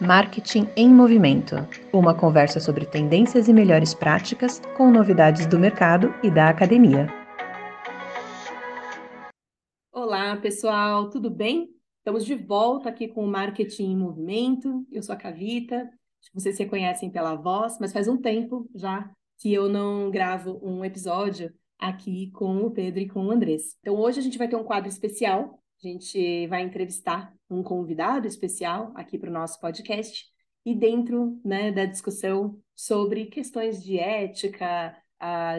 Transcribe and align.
Marketing 0.00 0.68
em 0.76 0.88
Movimento 0.88 1.56
uma 1.92 2.14
conversa 2.14 2.60
sobre 2.60 2.86
tendências 2.86 3.48
e 3.48 3.52
melhores 3.52 3.92
práticas 3.92 4.62
com 4.76 4.92
novidades 4.92 5.44
do 5.44 5.58
mercado 5.58 6.14
e 6.22 6.30
da 6.30 6.48
academia. 6.48 7.08
Olá, 9.92 10.36
pessoal, 10.36 11.10
tudo 11.10 11.28
bem? 11.28 11.68
Estamos 11.98 12.24
de 12.24 12.36
volta 12.36 12.88
aqui 12.88 13.08
com 13.08 13.24
o 13.24 13.26
Marketing 13.26 13.90
em 13.90 13.96
Movimento. 13.96 14.86
Eu 14.92 15.02
sou 15.02 15.12
a 15.12 15.18
Cavita, 15.18 15.90
vocês 16.32 16.56
se 16.56 16.62
reconhecem 16.62 17.10
pela 17.10 17.34
voz, 17.34 17.76
mas 17.80 17.92
faz 17.92 18.06
um 18.06 18.16
tempo 18.16 18.70
já 18.76 19.10
que 19.40 19.52
eu 19.52 19.68
não 19.68 20.12
gravo 20.12 20.60
um 20.62 20.84
episódio 20.84 21.52
aqui 21.76 22.30
com 22.30 22.58
o 22.58 22.70
Pedro 22.70 23.00
e 23.00 23.08
com 23.08 23.26
o 23.26 23.32
Andrés. 23.32 23.76
Então, 23.80 23.96
hoje 23.96 24.20
a 24.20 24.22
gente 24.22 24.38
vai 24.38 24.46
ter 24.46 24.54
um 24.54 24.64
quadro 24.64 24.88
especial 24.88 25.58
a 25.80 25.88
gente 25.88 26.46
vai 26.48 26.62
entrevistar 26.62 27.32
um 27.48 27.62
convidado 27.62 28.26
especial 28.26 28.92
aqui 28.96 29.16
para 29.16 29.30
o 29.30 29.32
nosso 29.32 29.60
podcast 29.60 30.26
e 30.66 30.74
dentro 30.74 31.40
né, 31.44 31.70
da 31.70 31.84
discussão 31.84 32.58
sobre 32.74 33.26
questões 33.26 33.82
de 33.82 33.98
ética, 33.98 34.96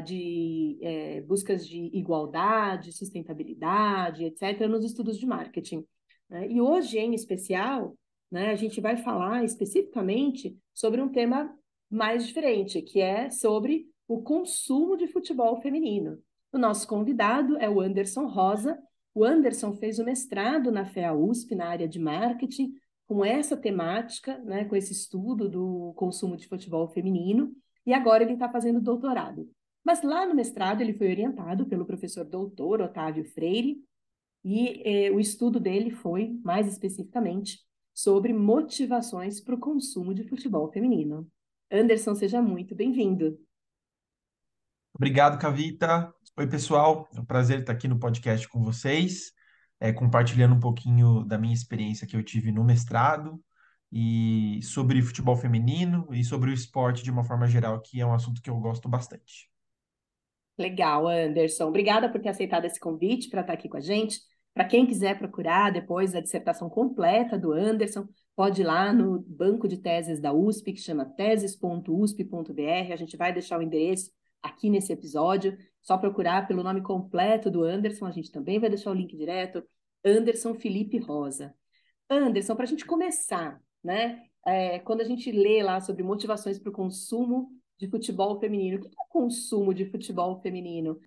de 0.06 0.78
é, 0.82 1.22
buscas 1.22 1.66
de 1.66 1.90
igualdade, 1.98 2.92
sustentabilidade, 2.92 4.26
etc., 4.26 4.68
nos 4.68 4.84
estudos 4.84 5.18
de 5.18 5.26
marketing. 5.26 5.86
Né? 6.30 6.52
E 6.52 6.62
hoje, 6.62 7.00
em 7.00 7.14
especial, 7.14 7.96
né, 8.30 8.52
a 8.52 8.56
gente 8.56 8.82
vai 8.82 8.98
falar 8.98 9.44
especificamente 9.46 10.58
sobre 10.74 11.02
um 11.02 11.10
tema 11.10 11.54
mais 11.90 12.28
diferente, 12.28 12.82
que 12.82 13.00
é 13.00 13.30
sobre 13.30 13.88
o 14.08 14.22
consumo 14.22 14.98
de 14.98 15.08
futebol 15.08 15.62
feminino. 15.62 16.20
O 16.52 16.58
nosso 16.58 16.88
convidado 16.88 17.58
é 17.58 17.70
o 17.70 17.80
Anderson 17.80 18.28
Rosa, 18.28 18.78
o 19.20 19.26
Anderson 19.26 19.74
fez 19.74 20.00
o 20.00 20.06
mestrado 20.06 20.72
na 20.72 20.86
FEA 20.86 21.14
USP, 21.14 21.54
na 21.54 21.68
área 21.68 21.90
de 21.90 22.00
marketing, 22.00 22.74
com 23.06 23.26
essa 23.26 23.58
temática, 23.58 24.38
né, 24.38 24.64
com 24.64 24.78
esse 24.78 24.94
estudo 24.94 25.50
do 25.50 25.94
consumo 25.98 26.38
de 26.38 26.48
futebol 26.48 26.88
feminino, 26.88 27.54
e 27.86 27.94
agora 27.94 28.24
ele 28.24 28.34
está 28.34 28.48
fazendo 28.50 28.80
doutorado. 28.80 29.52
Mas 29.84 30.02
lá 30.04 30.26
no 30.26 30.34
mestrado 30.34 30.80
ele 30.80 30.94
foi 30.94 31.10
orientado 31.10 31.66
pelo 31.66 31.86
professor 31.86 32.24
doutor 32.24 32.82
Otávio 32.82 33.26
Freire, 33.26 33.84
e 34.42 34.82
eh, 34.86 35.12
o 35.12 35.20
estudo 35.20 35.60
dele 35.60 35.92
foi, 35.92 36.40
mais 36.42 36.66
especificamente, 36.66 37.60
sobre 37.94 38.32
motivações 38.32 39.42
para 39.42 39.56
o 39.56 39.60
consumo 39.60 40.14
de 40.14 40.24
futebol 40.24 40.72
feminino. 40.72 41.30
Anderson, 41.70 42.16
seja 42.16 42.42
muito 42.42 42.74
bem-vindo. 42.74 43.38
Obrigado, 44.96 45.38
Cavita. 45.38 46.14
Oi, 46.40 46.48
pessoal. 46.48 47.06
É 47.14 47.20
um 47.20 47.26
prazer 47.26 47.60
estar 47.60 47.74
aqui 47.74 47.86
no 47.86 48.00
podcast 48.00 48.48
com 48.48 48.64
vocês, 48.64 49.34
é, 49.78 49.92
compartilhando 49.92 50.56
um 50.56 50.60
pouquinho 50.62 51.26
da 51.26 51.38
minha 51.38 51.54
experiência 51.54 52.08
que 52.08 52.16
eu 52.16 52.24
tive 52.24 52.50
no 52.50 52.64
mestrado 52.64 53.44
e 53.92 54.62
sobre 54.64 55.02
futebol 55.02 55.36
feminino 55.36 56.08
e 56.14 56.24
sobre 56.24 56.50
o 56.50 56.54
esporte 56.54 57.04
de 57.04 57.12
uma 57.12 57.26
forma 57.26 57.46
geral, 57.46 57.82
que 57.82 58.00
é 58.00 58.06
um 58.06 58.14
assunto 58.14 58.42
que 58.42 58.50
eu 58.50 58.58
gosto 58.58 58.88
bastante. 58.88 59.52
Legal, 60.58 61.10
Anderson. 61.10 61.68
Obrigada 61.68 62.10
por 62.10 62.22
ter 62.22 62.30
aceitado 62.30 62.64
esse 62.64 62.80
convite 62.80 63.30
para 63.30 63.42
estar 63.42 63.52
aqui 63.52 63.68
com 63.68 63.76
a 63.76 63.82
gente. 63.82 64.22
Para 64.54 64.64
quem 64.64 64.86
quiser 64.88 65.20
procurar 65.20 65.74
depois 65.74 66.16
a 66.16 66.22
dissertação 66.22 66.70
completa 66.70 67.38
do 67.38 67.52
Anderson, 67.52 68.08
pode 68.34 68.62
ir 68.62 68.66
lá 68.66 68.94
no 68.94 69.20
banco 69.28 69.68
de 69.68 69.76
teses 69.76 70.22
da 70.22 70.32
USP, 70.32 70.72
que 70.72 70.80
chama 70.80 71.04
teses.usp.br. 71.04 72.94
A 72.94 72.96
gente 72.96 73.18
vai 73.18 73.34
deixar 73.34 73.60
o 73.60 73.62
endereço 73.62 74.10
aqui 74.42 74.70
nesse 74.70 74.94
episódio. 74.94 75.58
Só 75.82 75.98
procurar 75.98 76.48
pelo 76.48 76.64
nome 76.64 76.82
completo 76.82 77.50
do 77.50 77.64
Anderson, 77.64 78.06
a 78.06 78.12
gente 78.12 78.32
também 78.32 78.60
vai 78.60 78.70
deixar 78.70 78.92
o 78.92 78.94
link 78.94 79.16
direto. 79.16 79.64
Anderson 80.04 80.54
Felipe 80.56 80.98
Rosa. 80.98 81.54
Anderson, 82.10 82.56
para 82.56 82.66
a 82.66 82.68
gente 82.68 82.86
começar, 82.86 83.62
né? 83.84 84.24
É, 84.46 84.80
quando 84.80 85.02
a 85.02 85.06
gente 85.06 85.32
lê 85.32 85.62
lá 85.62 85.80
sobre 85.82 86.04
motivações 86.04 86.58
para 86.58 86.70
o 86.70 86.74
consumo 86.74 87.50
de 87.78 87.90
futebol 87.90 88.40
feminino, 88.40 88.78
o 88.78 88.82
que 88.82 88.88
é 88.88 88.92
o 88.92 89.10
consumo 89.10 89.74
de 89.74 89.86
futebol 89.86 90.42
feminino? 90.42 91.00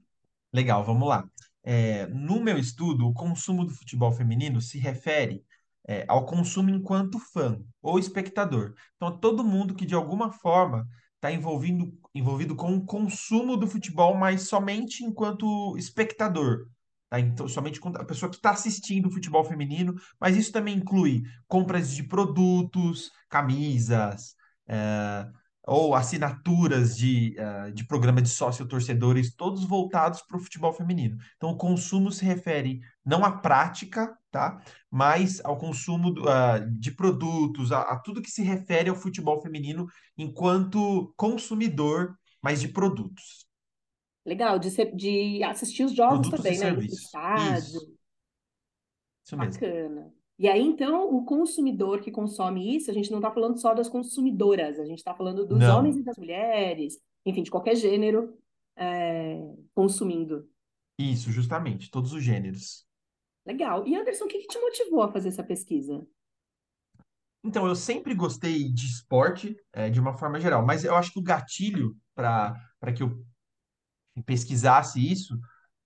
Legal, 0.52 0.84
vamos 0.84 1.08
lá. 1.08 1.24
É, 1.62 2.06
no 2.06 2.41
meu 2.41 2.58
estudo, 2.58 3.06
o 3.06 3.14
consumo 3.14 3.64
do 3.64 3.72
futebol 3.72 4.12
feminino 4.12 4.60
se 4.60 4.78
refere 4.78 5.44
é, 5.86 6.04
ao 6.08 6.26
consumo 6.26 6.70
enquanto 6.70 7.18
fã 7.18 7.60
ou 7.80 7.98
espectador. 7.98 8.74
Então, 8.97 9.18
todo 9.18 9.44
mundo 9.44 9.74
que 9.74 9.86
de 9.86 9.94
alguma 9.94 10.32
forma 10.32 10.86
está 11.22 11.31
envolvido, 11.31 11.97
envolvido 12.12 12.56
com 12.56 12.75
o 12.75 12.84
consumo 12.84 13.56
do 13.56 13.69
futebol, 13.69 14.16
mas 14.16 14.49
somente 14.49 15.05
enquanto 15.05 15.77
espectador. 15.78 16.66
Tá? 17.09 17.21
Então, 17.21 17.47
somente 17.47 17.81
a 17.94 18.05
pessoa 18.05 18.28
que 18.28 18.37
está 18.37 18.50
assistindo 18.50 19.06
o 19.06 19.12
futebol 19.12 19.44
feminino, 19.44 19.94
mas 20.21 20.37
isso 20.37 20.50
também 20.50 20.78
inclui 20.78 21.22
compras 21.47 21.94
de 21.94 22.03
produtos, 22.03 23.12
camisas, 23.28 24.34
é, 24.66 25.28
ou 25.65 25.94
assinaturas 25.94 26.97
de, 26.97 27.37
uh, 27.39 27.71
de 27.71 27.87
programa 27.87 28.21
de 28.21 28.28
sócio-torcedores, 28.28 29.33
todos 29.37 29.62
voltados 29.65 30.21
para 30.22 30.37
o 30.37 30.41
futebol 30.41 30.72
feminino. 30.72 31.16
Então, 31.37 31.50
o 31.50 31.56
consumo 31.56 32.10
se 32.10 32.25
refere 32.25 32.81
não 33.04 33.25
à 33.25 33.31
prática, 33.31 34.12
tá? 34.32 34.65
mas 34.91 35.44
ao 35.44 35.59
consumo 35.59 36.10
uh, 36.10 36.70
de 36.78 36.91
produtos, 36.91 37.70
a, 37.70 37.82
a, 37.82 37.98
tudo 37.98 38.22
que 38.22 38.31
se 38.31 38.43
refere 38.43 38.88
ao 38.88 38.97
futebol 38.97 39.41
feminino 39.41 39.87
enquanto 40.16 41.12
consumidor, 41.16 42.19
mas 42.42 42.60
de 42.60 42.69
produtos. 42.69 43.47
Legal, 44.25 44.59
de, 44.59 44.71
ser, 44.71 44.97
de 44.97 45.42
assistir 45.44 45.84
os 45.84 45.94
jogos 45.94 46.28
produtos 46.28 46.59
também, 46.59 46.76
né? 46.76 46.84
Estádio. 46.87 47.59
Isso. 47.59 47.98
Isso 49.25 49.37
mesmo. 49.37 49.60
Bacana. 49.60 50.12
E 50.38 50.48
aí, 50.48 50.62
então, 50.62 51.15
o 51.15 51.25
consumidor 51.25 52.00
que 52.00 52.10
consome 52.10 52.75
isso, 52.75 52.91
a 52.91 52.94
gente 52.94 53.10
não 53.10 53.19
está 53.19 53.31
falando 53.31 53.60
só 53.60 53.75
das 53.75 53.88
consumidoras, 53.88 54.81
a 54.81 54.84
gente 54.84 54.98
está 54.98 55.15
falando 55.15 55.47
dos 55.47 55.59
Não. 55.59 55.78
homens 55.78 55.97
e 55.97 56.03
das 56.03 56.16
mulheres, 56.16 56.98
enfim, 57.25 57.42
de 57.42 57.50
qualquer 57.50 57.76
gênero 57.76 58.37
é, 58.76 59.41
consumindo. 59.75 60.48
Isso, 60.98 61.31
justamente, 61.31 61.91
todos 61.91 62.12
os 62.12 62.22
gêneros. 62.22 62.87
Legal. 63.44 63.86
E 63.86 63.97
Anderson, 63.97 64.25
o 64.25 64.28
que, 64.28 64.38
que 64.38 64.47
te 64.47 64.58
motivou 64.58 65.03
a 65.03 65.12
fazer 65.12 65.28
essa 65.28 65.42
pesquisa? 65.42 66.06
Então, 67.44 67.66
eu 67.66 67.75
sempre 67.75 68.14
gostei 68.14 68.72
de 68.72 68.86
esporte, 68.86 69.56
é, 69.72 69.91
de 69.91 69.98
uma 69.98 70.16
forma 70.16 70.41
geral, 70.41 70.64
mas 70.64 70.84
eu 70.84 70.94
acho 70.94 71.12
que 71.12 71.19
o 71.19 71.22
gatilho 71.22 71.97
para 72.14 72.92
que 72.94 73.03
eu 73.03 73.25
pesquisasse 74.25 75.00
isso 75.00 75.36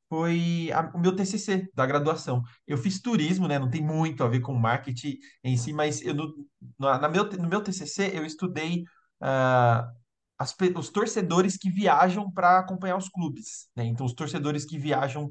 foi 0.09 0.71
a, 0.73 0.91
o 0.95 1.01
meu 1.01 1.17
TCC 1.17 1.69
da 1.75 1.87
graduação. 1.87 2.43
Eu 2.67 2.77
fiz 2.77 3.01
turismo, 3.01 3.49
né? 3.49 3.59
Não 3.59 3.71
tem 3.71 3.83
muito 3.83 4.23
a 4.23 4.29
ver 4.29 4.41
com 4.41 4.53
marketing 4.55 5.19
em 5.43 5.57
si, 5.57 5.73
mas 5.73 6.03
eu, 6.03 6.15
no, 6.15 6.35
na 6.79 7.09
meu, 7.09 7.25
no 7.25 7.49
meu 7.49 7.63
TCC 7.63 8.13
eu 8.15 8.25
estudei 8.25 8.83
uh, 9.23 9.91
as, 10.39 10.55
os 10.77 10.91
torcedores 10.91 11.57
que 11.57 11.71
viajam 11.71 12.31
para 12.31 12.59
acompanhar 12.59 12.97
os 12.97 13.09
clubes, 13.09 13.69
né? 13.75 13.85
Então, 13.85 14.05
os 14.07 14.15
torcedores 14.15 14.65
que 14.65 14.79
viajam 14.79 15.31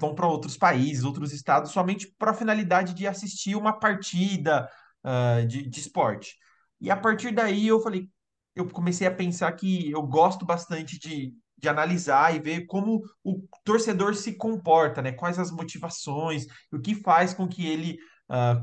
vão 0.00 0.14
para 0.14 0.28
outros 0.28 0.56
países, 0.56 1.04
outros 1.04 1.32
estados, 1.32 1.72
somente 1.72 2.12
para 2.18 2.30
a 2.30 2.34
finalidade 2.34 2.94
de 2.94 3.06
assistir 3.06 3.56
uma 3.56 3.72
partida 3.72 4.68
uh, 5.04 5.46
de, 5.46 5.68
de 5.68 5.80
esporte. 5.80 6.36
E 6.80 6.90
a 6.90 6.96
partir 6.96 7.32
daí 7.32 7.66
eu 7.66 7.80
falei, 7.80 8.08
eu 8.54 8.68
comecei 8.68 9.06
a 9.06 9.14
pensar 9.14 9.50
que 9.52 9.90
eu 9.90 10.02
gosto 10.02 10.44
bastante 10.44 10.98
de, 10.98 11.32
de 11.58 11.68
analisar 11.68 12.34
e 12.34 12.40
ver 12.40 12.66
como 12.66 13.02
o 13.22 13.42
torcedor 13.64 14.14
se 14.14 14.34
comporta, 14.34 15.02
né? 15.02 15.12
Quais 15.12 15.38
as 15.38 15.50
motivações, 15.50 16.46
o 16.72 16.78
que 16.78 16.94
faz 16.94 17.34
com 17.34 17.48
que 17.48 17.66
ele 17.66 17.98
uh, 18.30 18.62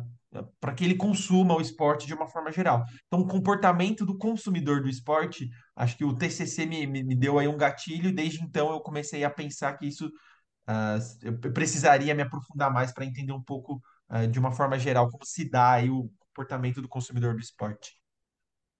para 0.59 0.73
que 0.73 0.85
ele 0.85 0.95
consuma 0.95 1.55
o 1.55 1.61
esporte 1.61 2.07
de 2.07 2.13
uma 2.13 2.27
forma 2.27 2.51
geral. 2.51 2.85
Então, 3.07 3.19
o 3.19 3.27
comportamento 3.27 4.05
do 4.05 4.17
consumidor 4.17 4.81
do 4.81 4.87
esporte, 4.87 5.49
acho 5.75 5.97
que 5.97 6.05
o 6.05 6.15
TCC 6.15 6.65
me, 6.65 6.87
me, 6.87 7.03
me 7.03 7.15
deu 7.15 7.37
aí 7.37 7.47
um 7.47 7.57
gatilho, 7.57 8.15
desde 8.15 8.41
então 8.41 8.71
eu 8.71 8.79
comecei 8.79 9.23
a 9.25 9.29
pensar 9.29 9.77
que 9.77 9.87
isso 9.87 10.09
uh, 10.71 10.99
eu 11.21 11.37
precisaria 11.51 12.15
me 12.15 12.23
aprofundar 12.23 12.71
mais 12.71 12.91
para 12.93 13.05
entender 13.05 13.33
um 13.33 13.41
pouco 13.41 13.81
uh, 14.09 14.27
de 14.27 14.39
uma 14.39 14.51
forma 14.51 14.79
geral 14.79 15.09
como 15.09 15.25
se 15.25 15.49
dá 15.49 15.73
aí 15.73 15.89
o 15.89 16.09
comportamento 16.19 16.81
do 16.81 16.87
consumidor 16.87 17.33
do 17.33 17.41
esporte. 17.41 17.99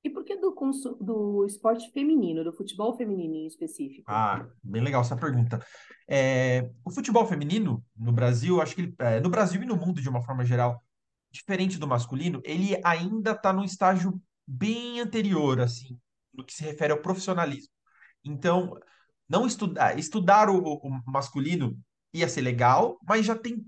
E 0.03 0.09
por 0.09 0.23
que 0.23 0.35
do, 0.35 0.55
do 0.99 1.45
esporte 1.45 1.91
feminino, 1.91 2.43
do 2.43 2.51
futebol 2.51 2.95
feminino 2.97 3.35
em 3.35 3.45
específico? 3.45 4.03
Ah, 4.07 4.47
bem 4.63 4.81
legal 4.81 5.01
essa 5.01 5.15
pergunta. 5.15 5.63
É, 6.07 6.71
o 6.83 6.89
futebol 6.89 7.25
feminino 7.27 7.83
no 7.95 8.11
Brasil, 8.11 8.59
acho 8.59 8.73
que 8.73 8.81
ele, 8.81 8.95
é, 8.97 9.19
no 9.19 9.29
Brasil 9.29 9.61
e 9.61 9.65
no 9.65 9.75
mundo 9.75 10.01
de 10.01 10.09
uma 10.09 10.23
forma 10.23 10.44
geral, 10.44 10.83
diferente 11.29 11.77
do 11.77 11.87
masculino, 11.87 12.41
ele 12.44 12.79
ainda 12.83 13.31
está 13.31 13.53
num 13.53 13.63
estágio 13.63 14.19
bem 14.45 14.99
anterior, 14.99 15.61
assim, 15.61 15.99
no 16.33 16.44
que 16.44 16.53
se 16.53 16.63
refere 16.63 16.91
ao 16.91 17.01
profissionalismo. 17.01 17.71
Então, 18.23 18.75
não 19.31 19.48
estudar, 19.48 19.98
estudar 19.98 20.50
o, 20.50 20.57
o 20.57 21.12
masculino 21.12 21.78
ia 22.13 22.28
ser 22.28 22.42
legal, 22.42 23.00
mas 23.07 23.25
já 23.25 23.36
tem 23.36 23.66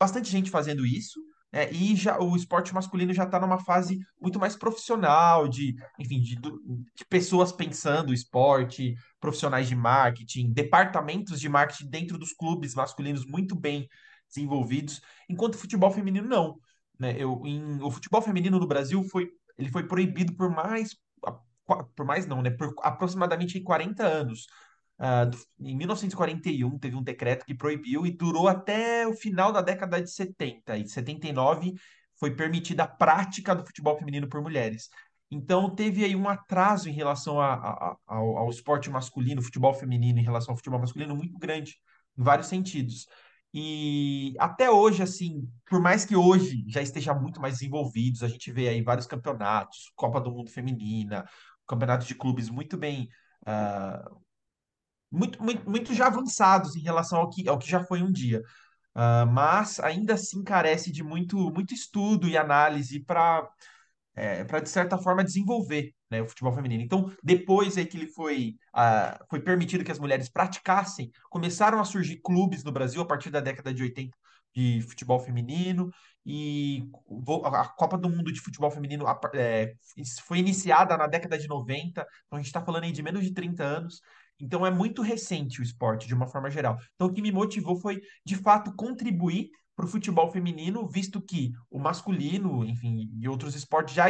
bastante 0.00 0.30
gente 0.30 0.50
fazendo 0.50 0.86
isso. 0.86 1.20
É, 1.54 1.70
e 1.70 1.94
já 1.94 2.18
o 2.18 2.34
esporte 2.34 2.72
masculino 2.72 3.12
já 3.12 3.24
está 3.24 3.38
numa 3.38 3.58
fase 3.58 3.98
muito 4.18 4.38
mais 4.38 4.56
profissional, 4.56 5.46
de, 5.46 5.76
enfim, 5.98 6.18
de, 6.22 6.36
de 6.36 7.04
pessoas 7.10 7.52
pensando 7.52 8.14
esporte, 8.14 8.94
profissionais 9.20 9.68
de 9.68 9.76
marketing, 9.76 10.50
departamentos 10.50 11.38
de 11.38 11.50
marketing 11.50 11.90
dentro 11.90 12.16
dos 12.16 12.32
clubes 12.32 12.74
masculinos 12.74 13.26
muito 13.26 13.54
bem 13.54 13.86
desenvolvidos, 14.26 15.02
enquanto 15.28 15.56
o 15.56 15.58
futebol 15.58 15.90
feminino 15.90 16.26
não. 16.26 16.58
Né? 16.98 17.16
Eu, 17.18 17.42
em, 17.44 17.82
o 17.82 17.90
futebol 17.90 18.22
feminino 18.22 18.58
no 18.58 18.66
Brasil 18.66 19.04
foi 19.04 19.28
ele 19.58 19.70
foi 19.70 19.86
proibido 19.86 20.34
por 20.34 20.50
mais, 20.50 20.96
por 21.94 22.06
mais 22.06 22.26
não, 22.26 22.42
né? 22.42 22.50
Por 22.50 22.74
aproximadamente 22.82 23.60
40 23.60 24.04
anos. 24.04 24.46
Uh, 25.02 25.36
em 25.58 25.76
1941 25.76 26.78
teve 26.78 26.94
um 26.94 27.02
decreto 27.02 27.44
que 27.44 27.56
proibiu 27.56 28.06
e 28.06 28.12
durou 28.12 28.46
até 28.46 29.04
o 29.04 29.12
final 29.12 29.52
da 29.52 29.60
década 29.60 30.00
de 30.00 30.08
70. 30.08 30.78
E 30.78 30.88
79 30.88 31.74
foi 32.16 32.36
permitida 32.36 32.84
a 32.84 32.86
prática 32.86 33.52
do 33.52 33.66
futebol 33.66 33.98
feminino 33.98 34.28
por 34.28 34.40
mulheres. 34.40 34.88
Então 35.28 35.74
teve 35.74 36.04
aí 36.04 36.14
um 36.14 36.28
atraso 36.28 36.88
em 36.88 36.92
relação 36.92 37.40
a, 37.40 37.54
a, 37.54 37.96
ao, 38.06 38.36
ao 38.38 38.50
esporte 38.50 38.88
masculino, 38.90 39.42
futebol 39.42 39.74
feminino 39.74 40.20
em 40.20 40.22
relação 40.22 40.52
ao 40.52 40.56
futebol 40.56 40.78
masculino 40.78 41.16
muito 41.16 41.36
grande, 41.36 41.74
em 42.16 42.22
vários 42.22 42.46
sentidos. 42.46 43.08
E 43.52 44.34
até 44.38 44.70
hoje, 44.70 45.02
assim, 45.02 45.48
por 45.68 45.80
mais 45.80 46.04
que 46.04 46.14
hoje 46.14 46.64
já 46.68 46.80
esteja 46.80 47.12
muito 47.12 47.40
mais 47.40 47.54
desenvolvidos, 47.54 48.22
a 48.22 48.28
gente 48.28 48.52
vê 48.52 48.68
aí 48.68 48.82
vários 48.82 49.06
campeonatos, 49.06 49.90
Copa 49.96 50.20
do 50.20 50.30
Mundo 50.30 50.50
Feminina, 50.50 51.24
campeonatos 51.66 52.06
de 52.06 52.14
clubes 52.14 52.48
muito 52.48 52.76
bem 52.76 53.08
uh, 53.48 54.22
muito, 55.12 55.42
muito, 55.42 55.70
muito 55.70 55.94
já 55.94 56.06
avançados 56.06 56.74
em 56.76 56.80
relação 56.80 57.18
ao 57.20 57.30
que, 57.30 57.48
ao 57.48 57.58
que 57.58 57.70
já 57.70 57.84
foi 57.84 58.02
um 58.02 58.10
dia. 58.10 58.42
Uh, 58.94 59.26
mas 59.30 59.80
ainda 59.80 60.14
assim 60.14 60.42
carece 60.42 60.92
de 60.92 61.02
muito, 61.02 61.36
muito 61.50 61.72
estudo 61.74 62.28
e 62.28 62.36
análise 62.36 63.00
para, 63.00 63.48
é, 64.14 64.44
para 64.44 64.60
de 64.60 64.68
certa 64.68 64.98
forma, 64.98 65.24
desenvolver 65.24 65.94
né, 66.10 66.22
o 66.22 66.28
futebol 66.28 66.52
feminino. 66.52 66.82
Então, 66.82 67.10
depois 67.22 67.78
aí 67.78 67.86
que 67.86 67.96
ele 67.96 68.06
foi, 68.06 68.56
uh, 68.74 69.24
foi 69.30 69.40
permitido 69.40 69.84
que 69.84 69.92
as 69.92 69.98
mulheres 69.98 70.28
praticassem, 70.28 71.10
começaram 71.30 71.80
a 71.80 71.84
surgir 71.84 72.20
clubes 72.22 72.64
no 72.64 72.72
Brasil 72.72 73.00
a 73.00 73.06
partir 73.06 73.30
da 73.30 73.40
década 73.40 73.72
de 73.72 73.82
80 73.82 74.16
de 74.54 74.82
futebol 74.82 75.18
feminino 75.18 75.90
e 76.24 76.88
a 77.44 77.68
Copa 77.68 77.98
do 77.98 78.08
Mundo 78.08 78.32
de 78.32 78.40
Futebol 78.40 78.70
Feminino 78.70 79.04
é, 79.34 79.74
foi 80.24 80.38
iniciada 80.38 80.96
na 80.96 81.06
década 81.06 81.38
de 81.38 81.48
90, 81.48 82.06
então 82.26 82.36
a 82.36 82.36
gente 82.36 82.46
está 82.46 82.62
falando 82.62 82.84
aí 82.84 82.92
de 82.92 83.02
menos 83.02 83.24
de 83.24 83.32
30 83.32 83.64
anos, 83.64 84.00
então 84.42 84.66
é 84.66 84.70
muito 84.70 85.02
recente 85.02 85.60
o 85.60 85.62
esporte, 85.62 86.08
de 86.08 86.14
uma 86.14 86.26
forma 86.26 86.50
geral. 86.50 86.76
Então 86.96 87.06
o 87.06 87.12
que 87.12 87.22
me 87.22 87.30
motivou 87.30 87.76
foi, 87.76 88.02
de 88.26 88.34
fato, 88.34 88.74
contribuir 88.74 89.50
para 89.76 89.86
o 89.86 89.88
futebol 89.88 90.30
feminino, 90.30 90.86
visto 90.86 91.20
que 91.20 91.52
o 91.70 91.78
masculino, 91.78 92.64
enfim, 92.64 93.08
e 93.18 93.28
outros 93.28 93.54
esportes 93.54 93.94
já 93.94 94.06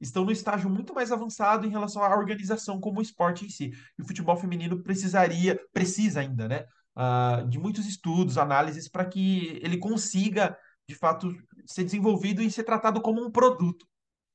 estão 0.00 0.24
no 0.24 0.32
estágio 0.32 0.68
muito 0.68 0.92
mais 0.92 1.10
avançado 1.12 1.66
em 1.66 1.70
relação 1.70 2.02
à 2.02 2.14
organização 2.14 2.80
como 2.80 2.98
o 2.98 3.02
esporte 3.02 3.46
em 3.46 3.48
si. 3.48 3.70
E 3.98 4.02
o 4.02 4.06
futebol 4.06 4.36
feminino 4.36 4.82
precisaria, 4.82 5.58
precisa 5.72 6.20
ainda, 6.20 6.48
né, 6.48 6.66
uh, 6.96 7.48
de 7.48 7.58
muitos 7.58 7.86
estudos, 7.86 8.36
análises, 8.36 8.88
para 8.88 9.06
que 9.06 9.58
ele 9.62 9.78
consiga, 9.78 10.58
de 10.88 10.94
fato, 10.94 11.32
ser 11.64 11.84
desenvolvido 11.84 12.42
e 12.42 12.50
ser 12.50 12.64
tratado 12.64 13.00
como 13.00 13.24
um 13.24 13.30
produto 13.30 13.86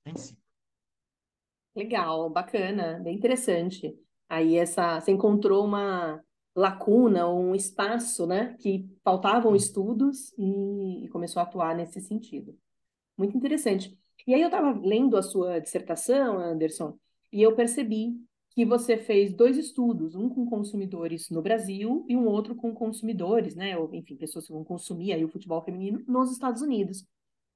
em 0.06 0.15
si. 0.15 0.38
Legal, 1.75 2.30
bacana, 2.30 3.00
bem 3.03 3.15
interessante. 3.15 3.94
Aí 4.31 4.56
essa, 4.56 4.98
você 5.01 5.12
encontrou 5.12 5.66
uma 5.66 6.24
lacuna, 6.56 7.28
um 7.28 7.54
espaço, 7.54 8.25
né, 8.25 8.56
que 8.62 8.89
faltavam 9.04 9.54
estudos 9.54 10.31
e, 10.38 11.04
e 11.04 11.10
começou 11.10 11.42
a 11.42 11.44
atuar 11.44 11.75
nesse 11.75 12.00
sentido. 12.00 12.57
Muito 13.18 13.36
interessante. 13.36 13.94
E 14.25 14.33
aí 14.33 14.39
eu 14.42 14.48
estava 14.48 14.72
lendo 14.72 15.18
a 15.18 15.22
sua 15.22 15.60
dissertação, 15.60 16.39
Anderson, 16.39 16.98
e 17.30 17.42
eu 17.42 17.54
percebi 17.57 18.13
que 18.51 18.63
você 18.66 18.95
fez 18.95 19.33
dois 19.33 19.57
estudos, 19.57 20.16
um 20.16 20.30
com 20.30 20.45
consumidores 20.45 21.30
no 21.30 21.42
Brasil 21.42 22.06
e 22.07 22.16
um 22.16 22.25
outro 22.25 22.56
com 22.56 22.74
consumidores, 22.74 23.54
né, 23.54 23.77
ou 23.77 23.94
enfim, 23.94 24.16
pessoas 24.16 24.48
que 24.48 24.54
vão 24.54 24.63
consumir 24.63 25.12
aí 25.12 25.25
o 25.25 25.30
futebol 25.30 25.62
feminino 25.62 26.01
nos 26.07 26.31
Estados 26.31 26.62
Unidos. 26.62 27.06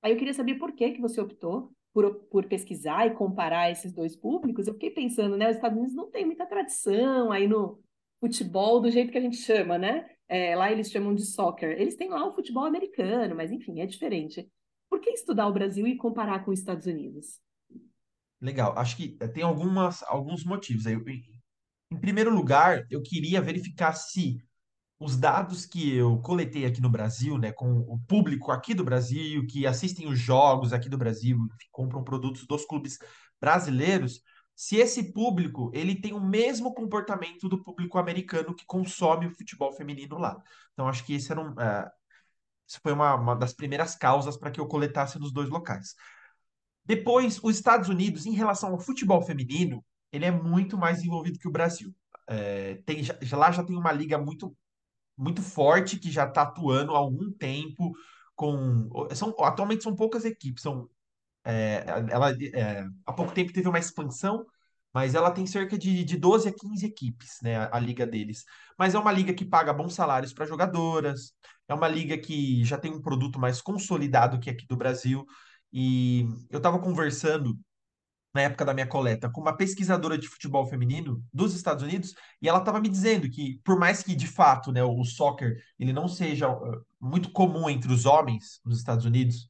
Aí 0.01 0.11
eu 0.11 0.17
queria 0.17 0.33
saber 0.33 0.55
por 0.55 0.73
que 0.73 0.91
que 0.91 1.01
você 1.01 1.21
optou 1.21 1.71
por, 1.95 2.13
por 2.25 2.45
pesquisar 2.45 3.07
e 3.07 3.15
comparar 3.15 3.71
esses 3.71 3.93
dois 3.93 4.17
públicos, 4.17 4.67
eu 4.67 4.73
fiquei 4.73 4.91
pensando, 4.91 5.37
né? 5.37 5.49
Os 5.49 5.55
Estados 5.55 5.77
Unidos 5.77 5.95
não 5.95 6.11
tem 6.11 6.25
muita 6.25 6.45
tradição 6.45 7.31
aí 7.31 7.47
no 7.47 7.81
futebol 8.19 8.81
do 8.81 8.91
jeito 8.91 9.13
que 9.13 9.17
a 9.17 9.21
gente 9.21 9.37
chama, 9.37 9.77
né? 9.77 10.05
É, 10.27 10.57
lá 10.57 10.69
eles 10.69 10.91
chamam 10.91 11.15
de 11.15 11.25
soccer. 11.25 11.79
Eles 11.79 11.95
têm 11.95 12.09
lá 12.09 12.27
o 12.27 12.35
futebol 12.35 12.65
americano, 12.65 13.33
mas 13.33 13.49
enfim, 13.49 13.79
é 13.79 13.85
diferente. 13.85 14.45
Por 14.89 14.99
que 14.99 15.09
estudar 15.11 15.47
o 15.47 15.53
Brasil 15.53 15.87
e 15.87 15.95
comparar 15.95 16.43
com 16.43 16.51
os 16.51 16.59
Estados 16.59 16.85
Unidos? 16.85 17.39
Legal, 18.41 18.77
acho 18.77 18.97
que 18.97 19.17
tem 19.29 19.43
algumas, 19.43 20.03
alguns 20.03 20.43
motivos. 20.43 20.85
aí. 20.85 20.97
em 21.89 21.97
primeiro 21.97 22.29
lugar, 22.29 22.85
eu 22.91 23.01
queria 23.01 23.41
verificar 23.41 23.93
se 23.93 24.35
os 24.99 25.17
dados 25.17 25.65
que 25.65 25.93
eu 25.93 26.17
coletei 26.19 26.65
aqui 26.65 26.81
no 26.81 26.89
Brasil, 26.89 27.37
né, 27.37 27.51
com 27.51 27.79
o 27.79 27.99
público 28.07 28.51
aqui 28.51 28.73
do 28.73 28.83
Brasil, 28.83 29.45
que 29.47 29.67
assistem 29.67 30.07
os 30.07 30.17
jogos 30.17 30.71
aqui 30.71 30.87
do 30.87 30.97
Brasil, 30.97 31.37
que 31.59 31.67
compram 31.71 32.03
produtos 32.03 32.45
dos 32.47 32.65
clubes 32.65 32.97
brasileiros, 33.39 34.21
se 34.55 34.77
esse 34.77 35.11
público 35.11 35.69
ele 35.73 35.95
tem 35.95 36.13
o 36.13 36.23
mesmo 36.23 36.73
comportamento 36.73 37.49
do 37.49 37.61
público 37.61 37.97
americano 37.97 38.55
que 38.55 38.65
consome 38.65 39.27
o 39.27 39.35
futebol 39.35 39.73
feminino 39.73 40.17
lá. 40.17 40.41
Então, 40.73 40.87
acho 40.87 41.05
que 41.05 41.13
esse 41.13 41.29
era 41.29 41.41
um, 41.41 41.51
uh, 41.51 41.89
isso 42.67 42.79
foi 42.81 42.93
uma, 42.93 43.15
uma 43.15 43.35
das 43.35 43.53
primeiras 43.53 43.95
causas 43.95 44.37
para 44.37 44.49
que 44.49 44.59
eu 44.59 44.67
coletasse 44.67 45.19
nos 45.19 45.31
dois 45.31 45.49
locais. 45.49 45.93
Depois, 46.85 47.39
os 47.43 47.55
Estados 47.55 47.89
Unidos, 47.89 48.25
em 48.25 48.31
relação 48.31 48.71
ao 48.71 48.79
futebol 48.79 49.21
feminino, 49.21 49.83
ele 50.11 50.25
é 50.25 50.31
muito 50.31 50.77
mais 50.77 51.03
envolvido 51.03 51.39
que 51.39 51.47
o 51.47 51.51
Brasil. 51.51 51.93
É, 52.27 52.75
tem, 52.85 53.03
já, 53.03 53.37
lá 53.37 53.51
já 53.51 53.63
tem 53.63 53.75
uma 53.75 53.91
liga 53.91 54.17
muito 54.17 54.55
muito 55.17 55.41
forte 55.41 55.97
que 55.99 56.11
já 56.11 56.25
está 56.25 56.43
atuando 56.43 56.93
há 56.93 56.97
algum 56.97 57.31
tempo 57.31 57.93
com 58.35 58.89
são 59.15 59.33
atualmente 59.39 59.83
são 59.83 59.95
poucas 59.95 60.25
equipes 60.25 60.61
são 60.63 60.89
é, 61.45 61.85
ela 62.09 62.31
é, 62.31 62.85
há 63.05 63.13
pouco 63.13 63.33
tempo 63.33 63.53
teve 63.53 63.69
uma 63.69 63.79
expansão 63.79 64.45
mas 64.93 65.13
ela 65.13 65.31
tem 65.31 65.45
cerca 65.45 65.77
de, 65.77 66.03
de 66.03 66.17
12 66.17 66.47
a 66.49 66.53
15 66.53 66.85
equipes 66.85 67.37
né 67.43 67.57
a, 67.57 67.77
a 67.77 67.79
liga 67.79 68.07
deles. 68.07 68.45
Mas 68.77 68.95
é 68.95 68.99
uma 68.99 69.11
liga 69.11 69.33
que 69.33 69.45
paga 69.45 69.73
bons 69.73 69.93
salários 69.93 70.33
para 70.33 70.45
jogadoras 70.45 71.33
é 71.67 71.73
uma 71.73 71.87
liga 71.87 72.17
que 72.17 72.63
já 72.63 72.77
tem 72.77 72.91
um 72.93 73.01
produto 73.01 73.39
mais 73.39 73.61
consolidado 73.61 74.39
que 74.39 74.49
aqui 74.49 74.65
do 74.67 74.77
Brasil. 74.77 75.25
E 75.71 76.25
eu 76.49 76.57
estava 76.57 76.79
conversando 76.79 77.57
na 78.35 78.41
época 78.41 78.65
da 78.65 78.73
minha 78.73 78.85
coleta, 78.85 79.29
com 79.29 79.39
uma 79.39 79.55
pesquisadora 79.55 80.17
de 80.17 80.27
futebol 80.27 80.67
feminino 80.67 81.23
dos 81.33 81.55
Estados 81.55 81.81
Unidos, 81.81 82.13
e 82.41 82.49
ela 82.49 82.59
estava 82.59 82.81
me 82.81 82.89
dizendo 82.89 83.29
que, 83.29 83.61
por 83.63 83.79
mais 83.79 84.03
que 84.03 84.13
de 84.13 84.27
fato, 84.27 84.73
né, 84.73 84.83
o 84.83 85.03
soccer 85.05 85.55
ele 85.79 85.93
não 85.93 86.09
seja 86.09 86.51
uh, 86.51 86.85
muito 86.99 87.31
comum 87.31 87.69
entre 87.69 87.93
os 87.93 88.05
homens 88.05 88.59
nos 88.65 88.77
Estados 88.77 89.05
Unidos, 89.05 89.47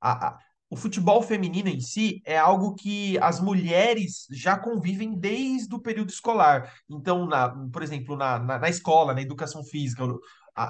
a, 0.00 0.28
a, 0.28 0.38
o 0.70 0.76
futebol 0.76 1.20
feminino 1.20 1.68
em 1.68 1.80
si 1.80 2.22
é 2.24 2.38
algo 2.38 2.76
que 2.76 3.18
as 3.18 3.40
mulheres 3.40 4.28
já 4.30 4.56
convivem 4.56 5.18
desde 5.18 5.74
o 5.74 5.80
período 5.80 6.10
escolar. 6.10 6.72
Então, 6.88 7.26
na, 7.26 7.48
por 7.72 7.82
exemplo, 7.82 8.14
na, 8.16 8.38
na, 8.38 8.58
na 8.60 8.68
escola, 8.68 9.14
na 9.14 9.22
educação 9.22 9.64
física, 9.64 10.04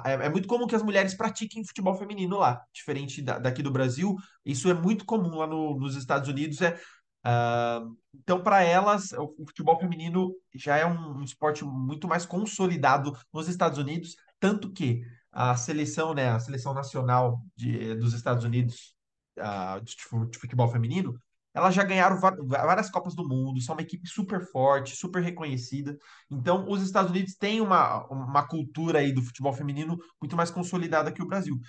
é, 0.05 0.13
é, 0.25 0.29
muito 0.29 0.47
comum 0.47 0.67
que 0.67 0.75
as 0.75 0.83
mulheres 0.83 1.13
pratiquem 1.13 1.65
futebol 1.65 1.95
feminino 1.95 2.37
lá, 2.37 2.61
diferente 2.73 3.21
da, 3.21 3.39
daqui 3.39 3.61
do 3.61 3.71
Brasil. 3.71 4.15
Isso 4.45 4.69
é 4.69 4.73
muito 4.73 5.05
comum 5.05 5.37
lá 5.37 5.47
no, 5.47 5.77
nos 5.79 5.95
Estados 5.95 6.29
Unidos. 6.29 6.61
É 6.61 6.79
Uh, 7.25 7.95
então, 8.13 8.41
para 8.41 8.63
elas, 8.63 9.11
o, 9.13 9.45
futebol 9.45 9.77
feminino 9.79 10.33
já 10.55 10.77
é 10.77 10.85
um, 10.85 11.17
um, 11.17 11.23
esporte 11.23 11.63
muito 11.65 12.07
mais 12.07 12.25
consolidado 12.25 13.17
nos 13.33 13.47
Estados 13.47 13.77
Unidos, 13.77 14.15
tanto 14.39 14.71
que 14.71 15.01
a 15.31 15.55
seleção, 15.55 16.13
né, 16.13 16.29
a 16.29 16.39
seleção 16.39 16.73
nacional 16.73 17.41
de, 17.55 17.95
dos 17.95 18.13
Estados 18.13 18.43
Unidos 18.45 18.95
uh, 19.37 19.81
de, 19.83 19.95
de, 20.29 20.39
futebol 20.39 20.67
feminino, 20.69 21.19
elas 21.53 21.73
já 21.73 21.83
ganharam 21.83 22.19
várias 22.19 22.89
Copas 22.89 23.15
do 23.15 23.27
Mundo, 23.27 23.59
são 23.61 23.75
uma 23.75 23.81
equipe 23.81 24.07
super 24.07 24.45
forte, 24.51 24.95
super 24.95 25.21
reconhecida. 25.21 25.97
Então, 26.29 26.69
os 26.69 26.81
Estados 26.81 27.11
Unidos 27.11 27.35
têm 27.35 27.59
uma, 27.59 28.05
uma 28.07 28.47
cultura 28.47 28.99
aí 28.99 29.11
do 29.11 29.21
futebol 29.21 29.51
feminino 29.51 29.97
muito 30.21 30.37
mais 30.37 30.51
consolidada 30.51 31.11
que 31.11 31.21
o 31.21 31.27
Brasil. 31.27 31.59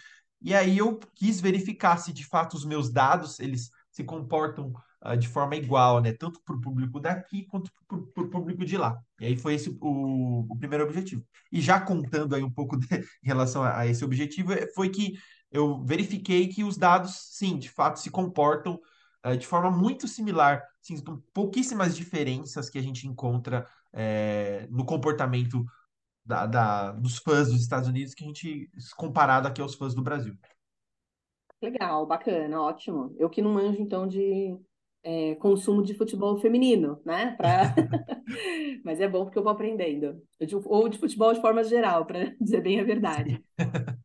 E 0.41 0.55
aí 0.55 0.79
eu 0.79 0.99
quis 1.15 1.41
verificar 1.41 1.97
se 1.99 2.13
de 2.13 2.25
fato 2.25 2.55
os 2.55 2.65
meus 2.65 2.91
dados 2.91 3.41
eles 3.41 3.71
se 3.91 4.05
comportam 4.05 4.73
uh, 5.05 5.17
de 5.17 5.29
forma 5.29 5.57
igual, 5.57 6.01
né? 6.01 6.13
Tanto 6.13 6.41
para 6.43 6.55
o 6.55 6.61
público 6.61 7.01
daqui 7.01 7.47
quanto 7.47 7.71
para 7.87 8.23
o 8.23 8.31
público 8.31 8.65
de 8.65 8.77
lá. 8.77 8.99
E 9.21 9.27
aí 9.27 9.37
foi 9.37 9.55
esse 9.55 9.71
o, 9.81 10.47
o 10.49 10.57
primeiro 10.59 10.85
objetivo. 10.85 11.25
E 11.51 11.61
já 11.61 11.81
contando 11.81 12.35
aí 12.35 12.43
um 12.43 12.51
pouco 12.51 12.77
de, 12.79 12.87
em 12.97 13.27
relação 13.27 13.63
a, 13.63 13.81
a, 13.81 13.87
esse 13.87 14.05
objetivo, 14.05 14.53
eh, 14.53 14.67
foi 14.75 14.89
que 14.91 15.15
eu 15.51 15.83
verifiquei 15.85 16.49
que 16.49 16.63
os 16.63 16.77
dados, 16.77 17.15
sim, 17.33 17.59
de 17.59 17.71
fato 17.71 17.99
se 17.99 18.11
comportam 18.11 18.81
uh, 19.27 19.37
de 19.37 19.47
forma 19.47 19.71
muito 19.71 20.07
similar, 20.07 20.63
sim, 20.81 20.97
pouquíssimas 21.33 21.97
diferenças 21.97 22.71
que 22.71 22.79
a 22.79 22.83
gente 22.83 23.07
encontra 23.07 23.67
é, 23.93 24.69
no 24.71 24.85
comportamento 24.85 25.65
da, 26.25 26.47
da, 26.47 26.93
dos 26.93 27.19
fãs 27.19 27.49
dos 27.49 27.61
Estados 27.61 27.89
Unidos 27.89 28.15
que 28.15 28.23
a 28.23 28.27
gente 28.27 28.71
comparado 28.97 29.49
aqui 29.49 29.61
aos 29.61 29.75
fãs 29.75 29.95
do 29.95 30.03
Brasil. 30.03 30.37
Legal, 31.61 32.07
bacana, 32.07 32.63
ótimo. 32.63 33.15
Eu 33.19 33.29
que 33.29 33.43
não 33.43 33.53
manjo, 33.53 33.83
então, 33.83 34.07
de 34.07 34.57
é, 35.03 35.35
consumo 35.37 35.83
de 35.83 35.95
futebol 35.95 36.39
feminino, 36.39 37.01
né? 37.05 37.35
Pra... 37.37 37.75
Mas 38.85 39.01
é 39.01 39.09
bom 39.09 39.25
porque 39.25 39.39
eu 39.39 39.43
vou 39.43 39.53
aprendendo. 39.53 40.23
Ou 40.65 40.89
de 40.89 40.99
futebol 40.99 41.33
de 41.33 41.41
forma 41.41 41.63
geral, 41.65 42.07
para 42.07 42.35
dizer 42.41 42.63
bem 42.63 42.81
a 42.81 42.85
verdade. 42.85 43.43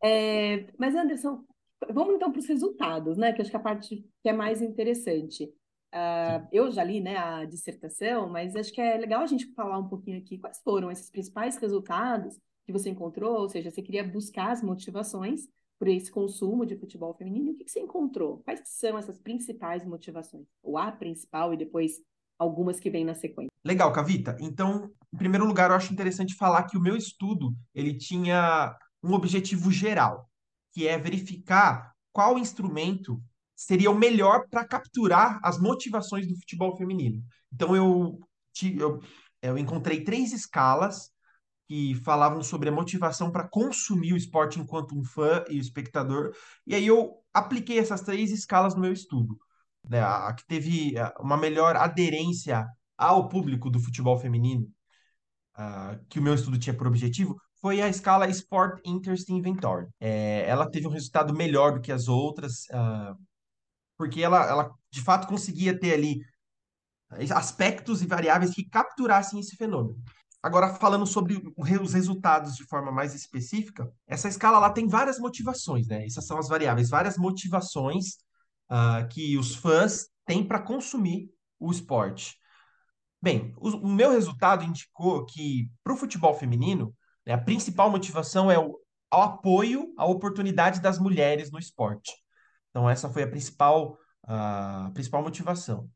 É, 0.03 0.65
mas, 0.77 0.95
Anderson, 0.95 1.43
vamos 1.91 2.15
então 2.15 2.31
para 2.31 2.39
os 2.39 2.47
resultados, 2.47 3.17
né? 3.17 3.33
Que 3.33 3.41
acho 3.41 3.49
que 3.49 3.57
é 3.57 3.59
a 3.59 3.63
parte 3.63 4.05
que 4.21 4.29
é 4.29 4.33
mais 4.33 4.61
interessante. 4.61 5.45
Uh, 5.93 6.45
eu 6.51 6.69
já 6.71 6.83
li 6.83 6.99
né, 6.99 7.15
a 7.15 7.45
dissertação, 7.45 8.29
mas 8.29 8.55
acho 8.55 8.73
que 8.73 8.81
é 8.81 8.97
legal 8.97 9.21
a 9.21 9.27
gente 9.27 9.53
falar 9.53 9.79
um 9.79 9.87
pouquinho 9.87 10.17
aqui 10.17 10.37
quais 10.37 10.59
foram 10.61 10.91
esses 10.91 11.09
principais 11.09 11.55
resultados 11.55 12.37
que 12.65 12.73
você 12.73 12.89
encontrou, 12.89 13.39
ou 13.39 13.47
seja, 13.47 13.71
você 13.71 13.81
queria 13.81 14.03
buscar 14.03 14.51
as 14.51 14.61
motivações 14.61 15.47
por 15.77 15.87
esse 15.87 16.11
consumo 16.11 16.65
de 16.65 16.77
futebol 16.77 17.13
feminino, 17.13 17.51
o 17.51 17.55
que, 17.55 17.65
que 17.65 17.71
você 17.71 17.79
encontrou? 17.79 18.39
Quais 18.43 18.61
são 18.65 18.97
essas 18.97 19.17
principais 19.17 19.85
motivações? 19.85 20.45
Ou 20.63 20.77
a 20.77 20.91
principal 20.91 21.53
e 21.53 21.57
depois 21.57 22.01
algumas 22.37 22.79
que 22.79 22.89
vêm 22.89 23.05
na 23.05 23.13
sequência. 23.13 23.51
Legal, 23.63 23.91
Cavita. 23.91 24.37
Então, 24.39 24.91
em 25.13 25.17
primeiro 25.17 25.45
lugar, 25.45 25.69
eu 25.69 25.75
acho 25.75 25.91
interessante 25.91 26.35
falar 26.35 26.63
que 26.63 26.77
o 26.77 26.81
meu 26.81 26.95
estudo, 26.95 27.55
ele 27.73 27.97
tinha 27.97 28.77
um 29.03 29.13
objetivo 29.13 29.71
geral, 29.71 30.29
que 30.73 30.87
é 30.87 30.97
verificar 30.97 31.93
qual 32.11 32.37
instrumento 32.37 33.21
seria 33.55 33.89
o 33.89 33.97
melhor 33.97 34.47
para 34.49 34.65
capturar 34.65 35.39
as 35.41 35.59
motivações 35.59 36.27
do 36.27 36.35
futebol 36.35 36.75
feminino. 36.77 37.23
Então, 37.53 37.75
eu, 37.75 38.19
eu, 38.77 38.99
eu 39.41 39.57
encontrei 39.57 40.03
três 40.03 40.33
escalas 40.33 41.09
que 41.67 41.95
falavam 41.95 42.43
sobre 42.43 42.69
a 42.69 42.71
motivação 42.71 43.31
para 43.31 43.47
consumir 43.47 44.13
o 44.13 44.17
esporte 44.17 44.59
enquanto 44.59 44.97
um 44.97 45.03
fã 45.03 45.43
e 45.49 45.57
espectador. 45.57 46.31
E 46.65 46.75
aí 46.75 46.85
eu 46.85 47.13
apliquei 47.33 47.79
essas 47.79 48.01
três 48.01 48.31
escalas 48.31 48.75
no 48.75 48.81
meu 48.81 48.93
estudo. 48.93 49.37
Né? 49.89 50.01
A 50.01 50.33
que 50.33 50.45
teve 50.45 50.93
uma 51.19 51.37
melhor 51.37 51.75
aderência 51.75 52.65
ao 52.97 53.27
público 53.27 53.69
do 53.69 53.79
futebol 53.79 54.17
feminino, 54.17 54.67
uh, 55.57 56.03
que 56.09 56.19
o 56.19 56.21
meu 56.21 56.33
estudo 56.33 56.57
tinha 56.57 56.75
por 56.75 56.87
objetivo, 56.87 57.35
foi 57.59 57.81
a 57.81 57.89
escala 57.89 58.29
Sport 58.29 58.79
Interest 58.85 59.31
Inventory. 59.31 59.87
É, 59.99 60.47
ela 60.47 60.69
teve 60.69 60.87
um 60.87 60.91
resultado 60.91 61.33
melhor 61.33 61.73
do 61.73 61.81
que 61.81 61.91
as 61.91 62.07
outras, 62.07 62.65
uh, 62.69 63.17
porque 63.97 64.21
ela, 64.21 64.45
ela 64.47 64.71
de 64.91 65.01
fato 65.01 65.27
conseguia 65.27 65.77
ter 65.77 65.93
ali 65.93 66.21
aspectos 67.31 68.01
e 68.01 68.07
variáveis 68.07 68.53
que 68.53 68.67
capturassem 68.67 69.39
esse 69.39 69.55
fenômeno. 69.55 69.97
Agora, 70.45 70.75
falando 70.75 71.07
sobre 71.07 71.41
os 71.57 71.93
resultados 71.93 72.55
de 72.55 72.63
forma 72.65 72.91
mais 72.91 73.15
específica, 73.15 73.91
essa 74.05 74.27
escala 74.27 74.59
lá 74.59 74.69
tem 74.69 74.87
várias 74.87 75.17
motivações, 75.17 75.87
né? 75.87 76.05
Essas 76.05 76.27
são 76.27 76.37
as 76.37 76.47
variáveis, 76.47 76.87
várias 76.87 77.17
motivações 77.17 78.17
uh, 78.69 79.07
que 79.09 79.39
os 79.39 79.55
fãs 79.55 80.07
têm 80.23 80.47
para 80.47 80.59
consumir 80.59 81.31
o 81.59 81.71
esporte. 81.71 82.37
Bem, 83.19 83.55
o, 83.57 83.69
o, 83.69 83.89
meu 83.89 84.11
resultado 84.11 84.63
indicou 84.63 85.25
que 85.25 85.67
para 85.83 85.93
o 85.93 85.97
futebol 85.97 86.35
feminino, 86.35 86.95
né, 87.25 87.33
a 87.33 87.41
principal 87.41 87.89
motivação 87.89 88.51
é 88.51 88.59
o, 88.59 88.79
o 89.11 89.17
apoio 89.17 89.95
à 89.97 90.05
oportunidade 90.05 90.79
das 90.79 90.99
mulheres 90.99 91.49
no 91.49 91.57
esporte. 91.57 92.13
Então, 92.69 92.87
essa 92.87 93.09
foi 93.09 93.23
a 93.23 93.27
principal, 93.27 93.97
uh, 94.27 94.93
principal 94.93 95.23
motivação. 95.23 95.89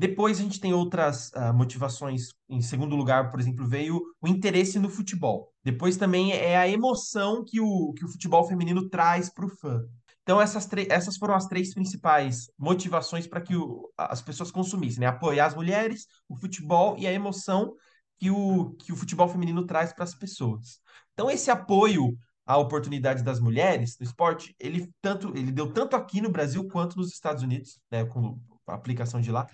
Depois 0.00 0.40
a 0.40 0.42
gente 0.42 0.58
tem 0.58 0.72
outras 0.72 1.30
uh, 1.32 1.52
motivações. 1.52 2.28
Em 2.48 2.62
segundo 2.62 2.96
lugar, 2.96 3.30
por 3.30 3.38
exemplo, 3.38 3.68
veio 3.68 4.00
o 4.18 4.26
interesse 4.26 4.78
no 4.78 4.88
futebol. 4.88 5.52
Depois 5.62 5.98
também 5.98 6.32
é 6.32 6.56
a 6.56 6.66
emoção 6.66 7.44
que 7.44 7.60
o, 7.60 7.92
que 7.92 8.02
o 8.02 8.08
futebol 8.08 8.42
feminino 8.48 8.88
traz 8.88 9.28
para 9.28 9.44
o 9.44 9.50
fã. 9.50 9.84
Então, 10.22 10.40
essas, 10.40 10.66
essas 10.88 11.18
foram 11.18 11.34
as 11.34 11.46
três 11.48 11.74
principais 11.74 12.50
motivações 12.58 13.26
para 13.26 13.42
que 13.42 13.54
o, 13.54 13.92
as 13.94 14.22
pessoas 14.22 14.50
consumissem, 14.50 15.00
né? 15.00 15.06
Apoiar 15.06 15.44
as 15.44 15.54
mulheres, 15.54 16.06
o 16.26 16.34
futebol 16.34 16.96
e 16.96 17.06
a 17.06 17.12
emoção 17.12 17.74
que 18.18 18.30
o, 18.30 18.70
que 18.78 18.94
o 18.94 18.96
futebol 18.96 19.28
feminino 19.28 19.66
traz 19.66 19.92
para 19.92 20.04
as 20.04 20.14
pessoas. 20.14 20.80
Então, 21.12 21.30
esse 21.30 21.50
apoio 21.50 22.16
à 22.46 22.56
oportunidade 22.56 23.22
das 23.22 23.38
mulheres 23.38 23.98
no 24.00 24.06
esporte, 24.06 24.56
ele, 24.58 24.90
tanto, 25.02 25.28
ele 25.36 25.52
deu 25.52 25.70
tanto 25.70 25.94
aqui 25.94 26.22
no 26.22 26.30
Brasil 26.30 26.66
quanto 26.68 26.96
nos 26.96 27.12
Estados 27.12 27.42
Unidos, 27.42 27.78
né? 27.90 28.06
Com 28.06 28.40
a 28.66 28.74
aplicação 28.74 29.20
de 29.20 29.30
lá, 29.30 29.46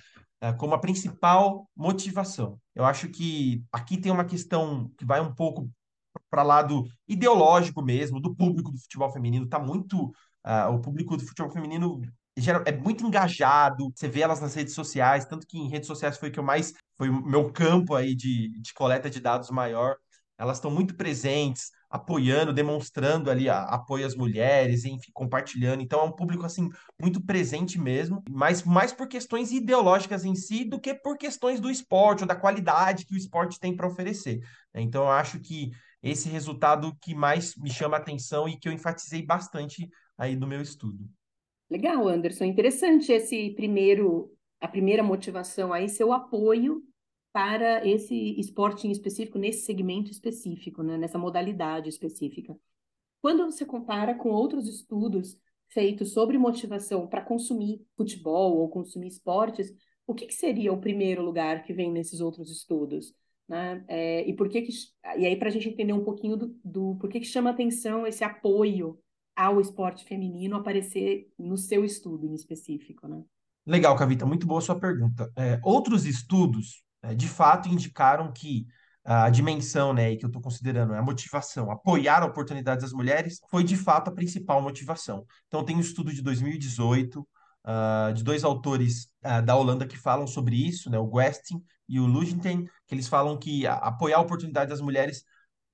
como 0.58 0.74
a 0.74 0.78
principal 0.78 1.68
motivação. 1.74 2.60
Eu 2.74 2.84
acho 2.84 3.08
que 3.08 3.64
aqui 3.72 3.96
tem 3.96 4.12
uma 4.12 4.24
questão 4.24 4.90
que 4.98 5.04
vai 5.04 5.20
um 5.20 5.34
pouco 5.34 5.70
para 6.30 6.42
lado 6.42 6.84
ideológico 7.08 7.82
mesmo, 7.82 8.20
do 8.20 8.34
público 8.34 8.70
do 8.70 8.78
futebol 8.78 9.10
feminino. 9.10 9.44
Está 9.44 9.58
muito. 9.58 10.12
Uh, 10.46 10.70
o 10.72 10.80
público 10.80 11.16
do 11.16 11.26
futebol 11.26 11.50
feminino 11.50 12.00
é 12.64 12.72
muito 12.72 13.04
engajado, 13.04 13.90
você 13.94 14.08
vê 14.08 14.20
elas 14.20 14.40
nas 14.40 14.54
redes 14.54 14.74
sociais, 14.74 15.24
tanto 15.24 15.46
que 15.46 15.58
em 15.58 15.68
redes 15.68 15.86
sociais 15.86 16.18
foi 16.18 16.30
que 16.30 16.38
eu 16.38 16.44
mais. 16.44 16.72
Foi 16.96 17.08
o 17.08 17.26
meu 17.26 17.50
campo 17.50 17.94
aí 17.94 18.14
de, 18.14 18.50
de 18.60 18.74
coleta 18.74 19.08
de 19.10 19.20
dados 19.20 19.50
maior. 19.50 19.96
Elas 20.38 20.58
estão 20.58 20.70
muito 20.70 20.94
presentes, 20.94 21.70
apoiando, 21.88 22.52
demonstrando 22.52 23.30
ali 23.30 23.48
a, 23.48 23.62
apoio 23.62 24.06
às 24.06 24.14
mulheres, 24.14 24.84
enfim, 24.84 25.10
compartilhando. 25.12 25.82
Então 25.82 26.00
é 26.00 26.04
um 26.04 26.12
público 26.12 26.44
assim 26.44 26.68
muito 27.00 27.20
presente 27.24 27.78
mesmo, 27.78 28.22
mas 28.28 28.62
mais 28.64 28.92
por 28.92 29.08
questões 29.08 29.52
ideológicas 29.52 30.24
em 30.24 30.34
si 30.34 30.64
do 30.64 30.80
que 30.80 30.94
por 30.94 31.16
questões 31.16 31.60
do 31.60 31.70
esporte 31.70 32.22
ou 32.22 32.26
da 32.26 32.34
qualidade 32.34 33.06
que 33.06 33.14
o 33.14 33.18
esporte 33.18 33.60
tem 33.60 33.74
para 33.74 33.86
oferecer. 33.86 34.40
Né? 34.74 34.82
Então 34.82 35.04
eu 35.04 35.10
acho 35.10 35.38
que 35.40 35.70
esse 36.02 36.28
resultado 36.28 36.96
que 37.00 37.14
mais 37.14 37.54
me 37.56 37.70
chama 37.70 37.96
a 37.96 38.00
atenção 38.00 38.48
e 38.48 38.58
que 38.58 38.68
eu 38.68 38.72
enfatizei 38.72 39.24
bastante 39.24 39.88
aí 40.16 40.36
no 40.36 40.46
meu 40.46 40.60
estudo. 40.60 41.08
Legal, 41.68 42.06
Anderson. 42.06 42.44
Interessante 42.44 43.10
esse 43.10 43.50
primeiro, 43.50 44.32
a 44.60 44.68
primeira 44.68 45.02
motivação 45.02 45.72
aí, 45.72 45.88
seu 45.88 46.12
apoio 46.12 46.82
para 47.36 47.86
esse 47.86 48.40
esporte 48.40 48.88
em 48.88 48.90
específico, 48.90 49.38
nesse 49.38 49.66
segmento 49.66 50.10
específico, 50.10 50.82
né, 50.82 50.96
nessa 50.96 51.18
modalidade 51.18 51.86
específica. 51.86 52.58
Quando 53.20 53.44
você 53.44 53.66
compara 53.66 54.14
com 54.14 54.30
outros 54.30 54.66
estudos 54.66 55.38
feitos 55.68 56.14
sobre 56.14 56.38
motivação 56.38 57.06
para 57.06 57.20
consumir 57.20 57.84
futebol 57.94 58.56
ou 58.56 58.70
consumir 58.70 59.08
esportes, 59.08 59.70
o 60.06 60.14
que, 60.14 60.24
que, 60.24 60.32
seria 60.32 60.72
o 60.72 60.80
primeiro 60.80 61.22
lugar 61.22 61.62
que 61.62 61.74
vem 61.74 61.92
nesses 61.92 62.20
outros 62.20 62.50
estudos? 62.50 63.12
Né? 63.46 63.84
É, 63.86 64.26
e 64.26 64.32
por 64.32 64.48
que, 64.48 64.62
que 64.62 64.72
e 65.18 65.26
aí 65.26 65.36
para 65.36 65.48
a 65.48 65.52
gente 65.52 65.68
entender 65.68 65.92
um 65.92 66.04
pouquinho 66.04 66.38
do, 66.38 66.58
do 66.64 66.96
por 66.98 67.10
que, 67.10 67.20
que 67.20 67.26
chama 67.26 67.50
atenção 67.50 68.06
esse 68.06 68.24
apoio 68.24 68.98
ao 69.36 69.60
esporte 69.60 70.06
feminino 70.06 70.56
aparecer 70.56 71.30
no 71.38 71.58
seu 71.58 71.84
estudo 71.84 72.26
em 72.26 72.32
específico, 72.34 73.06
né? 73.06 73.22
Legal, 73.66 73.94
Cavita, 73.94 74.24
muito 74.24 74.46
boa 74.46 74.62
sua 74.62 74.80
pergunta. 74.80 75.30
É, 75.36 75.60
outros 75.62 76.06
estudos 76.06 76.85
de 77.14 77.28
fato 77.28 77.68
indicaram 77.68 78.32
que 78.32 78.66
a 79.06 79.30
dimensão, 79.30 79.94
né, 79.94 80.16
que 80.16 80.24
eu 80.24 80.26
estou 80.26 80.42
considerando 80.42 80.92
é 80.92 80.98
a 80.98 81.02
motivação, 81.02 81.70
apoiar 81.70 82.22
a 82.22 82.26
oportunidade 82.26 82.80
das 82.80 82.92
mulheres, 82.92 83.40
foi 83.48 83.62
de 83.62 83.76
fato 83.76 84.08
a 84.08 84.12
principal 84.12 84.60
motivação. 84.60 85.24
Então, 85.46 85.64
tem 85.64 85.76
um 85.76 85.80
estudo 85.80 86.12
de 86.12 86.20
2018 86.20 87.20
uh, 87.20 87.26
ah, 87.64 88.12
de 88.12 88.24
dois 88.24 88.42
autores 88.42 89.04
uh, 89.24 89.40
da 89.44 89.54
Holanda 89.54 89.86
que 89.86 89.96
falam 89.96 90.26
sobre 90.26 90.56
isso, 90.56 90.90
né, 90.90 90.98
o 90.98 91.08
Westing 91.08 91.62
e 91.88 92.00
o 92.00 92.06
Lugenten, 92.06 92.64
que 92.84 92.94
eles 92.96 93.06
falam 93.06 93.38
que 93.38 93.64
a, 93.64 93.74
apoiar 93.74 94.16
a 94.16 94.22
oportunidade 94.22 94.70
das 94.70 94.80
mulheres, 94.80 95.22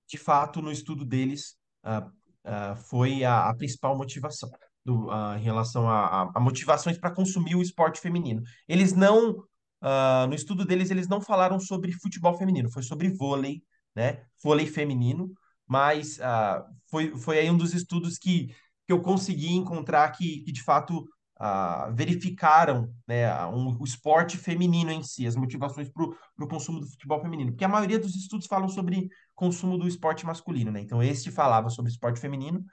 de 0.07 0.19
fato, 0.19 0.61
no 0.61 0.71
estudo 0.71 1.03
deles, 1.03 1.57
uh, 1.87 2.77
foi 2.89 3.25
a, 3.25 3.49
a, 3.49 3.55
principal 3.55 3.97
motivação. 3.97 4.51
Do, 4.85 5.09
em 5.39 5.41
relação 5.41 5.89
a, 5.89 6.29
a 6.35 6.41
motivações 6.41 6.99
para 6.99 7.12
consumir 7.12 7.55
o 7.55 7.62
esporte 7.62 8.01
feminino. 8.01 8.43
Eles 8.67 8.93
não 8.93 9.45
Uh, 9.83 10.29
no 10.29 10.35
estudo 10.35 10.65
deles, 10.65 10.91
eles 10.91 11.09
não 11.09 11.21
falaram 11.21 11.59
sobre 11.59 11.91
futebol 11.93 12.39
feminino, 12.39 12.71
foi 12.71 12.85
sobre 12.85 13.09
vôlei, 13.09 13.65
né? 13.97 14.23
Vôlei 14.43 14.67
feminino, 14.67 15.33
mas 15.67 16.19
uh, 16.19 16.65
foi, 16.89 17.17
foi 17.17 17.41
aí 17.41 17.51
um 17.51 17.57
dos 17.57 17.75
estudos 17.75 18.17
que, 18.17 18.55
que 18.87 18.93
eu 18.93 19.03
consegui 19.03 19.53
encontrar 19.53 20.09
que, 20.12 20.43
que 20.43 20.53
de 20.53 20.62
fato 20.62 21.05
uh, 21.41 21.93
verificaram 21.95 22.95
né, 23.09 23.45
um, 23.47 23.77
o 23.81 23.85
esporte 23.85 24.37
feminino 24.37 24.93
em 24.93 25.03
si, 25.03 25.27
as 25.27 25.35
motivações 25.35 25.89
para 25.91 26.05
o 26.05 26.49
consumo 26.49 26.79
do 26.79 26.87
futebol 26.87 27.21
feminino. 27.21 27.51
Porque 27.51 27.65
a 27.65 27.69
maioria 27.69 27.99
dos 27.99 28.15
estudos 28.15 28.47
falam 28.47 28.69
sobre 28.69 29.09
consumo 29.35 29.77
do 29.77 29.89
esporte 29.89 30.25
masculino, 30.25 30.71
né? 30.71 30.81
Então, 30.81 31.03
este 31.03 31.33
falava 31.33 31.69
sobre 31.69 31.91
esporte 31.91 32.21
feminino, 32.21 32.65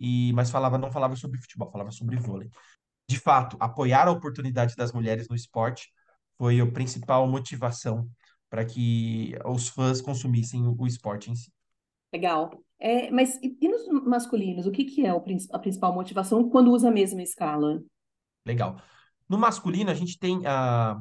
e 0.00 0.32
mas 0.32 0.50
falava 0.50 0.76
não 0.76 0.90
falava 0.90 1.14
sobre 1.14 1.40
futebol, 1.40 1.70
falava 1.70 1.92
sobre 1.92 2.16
vôlei. 2.16 2.50
De 3.08 3.18
fato, 3.20 3.56
apoiar 3.60 4.08
a 4.08 4.10
oportunidade 4.10 4.74
das 4.74 4.92
mulheres 4.92 5.28
no 5.28 5.36
esporte 5.36 5.88
foi 6.38 6.60
a 6.60 6.70
principal 6.70 7.26
motivação 7.28 8.08
para 8.48 8.64
que 8.64 9.34
os 9.44 9.68
fãs 9.68 10.00
consumissem 10.00 10.66
o, 10.66 10.86
esporte 10.86 11.30
em 11.30 11.34
si. 11.34 11.52
Legal. 12.12 12.50
É, 12.78 13.10
mas 13.10 13.36
e, 13.42 13.56
e, 13.60 13.68
nos 13.68 13.86
masculinos, 14.04 14.66
o 14.66 14.70
que, 14.70 14.84
que 14.84 15.04
é 15.04 15.12
o, 15.12 15.22
a 15.52 15.58
principal 15.58 15.94
motivação 15.94 16.48
quando 16.48 16.70
usa 16.70 16.88
a 16.88 16.92
mesma 16.92 17.22
escala? 17.22 17.82
Legal. 18.44 18.80
No 19.28 19.38
masculino, 19.38 19.90
a 19.90 19.94
gente 19.94 20.18
tem 20.18 20.46
a, 20.46 21.00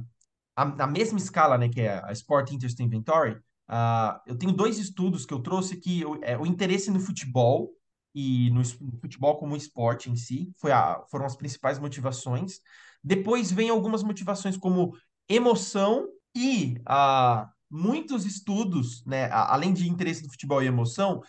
a, 0.56 0.84
a 0.84 0.88
mesma 0.88 1.20
escala, 1.20 1.58
né, 1.58 1.70
que 1.70 1.82
é 1.82 2.02
a 2.04 2.12
Sport 2.12 2.52
Interest 2.52 2.82
Inventory. 2.82 3.36
Uh, 3.70 4.20
eu 4.26 4.38
tenho 4.38 4.52
dois 4.52 4.78
estudos 4.78 5.26
que 5.26 5.34
eu 5.34 5.40
trouxe 5.40 5.78
que 5.78 6.06
o, 6.06 6.20
é, 6.24 6.38
o 6.38 6.46
interesse 6.46 6.92
no 6.92 7.00
futebol 7.00 7.72
e 8.14 8.50
no, 8.52 8.62
no, 8.62 9.00
futebol 9.00 9.38
como 9.38 9.56
esporte 9.56 10.10
em 10.10 10.16
si 10.16 10.52
foi 10.58 10.72
a, 10.72 11.04
foram 11.10 11.26
as 11.26 11.36
principais 11.36 11.78
motivações. 11.78 12.60
Depois 13.04 13.52
vem 13.52 13.70
algumas 13.70 14.04
motivações 14.04 14.56
como 14.58 14.96
emoção 15.30 16.08
e 16.36 16.80
ah, 16.86 17.50
muitos 17.70 18.26
estudos, 18.26 19.04
né, 19.06 19.30
além 19.32 19.74
de 19.74 19.90
interesse 19.90 20.22
do 20.24 20.30
futebol 20.30 20.62
e 20.62 20.68
emoção, 20.68 21.22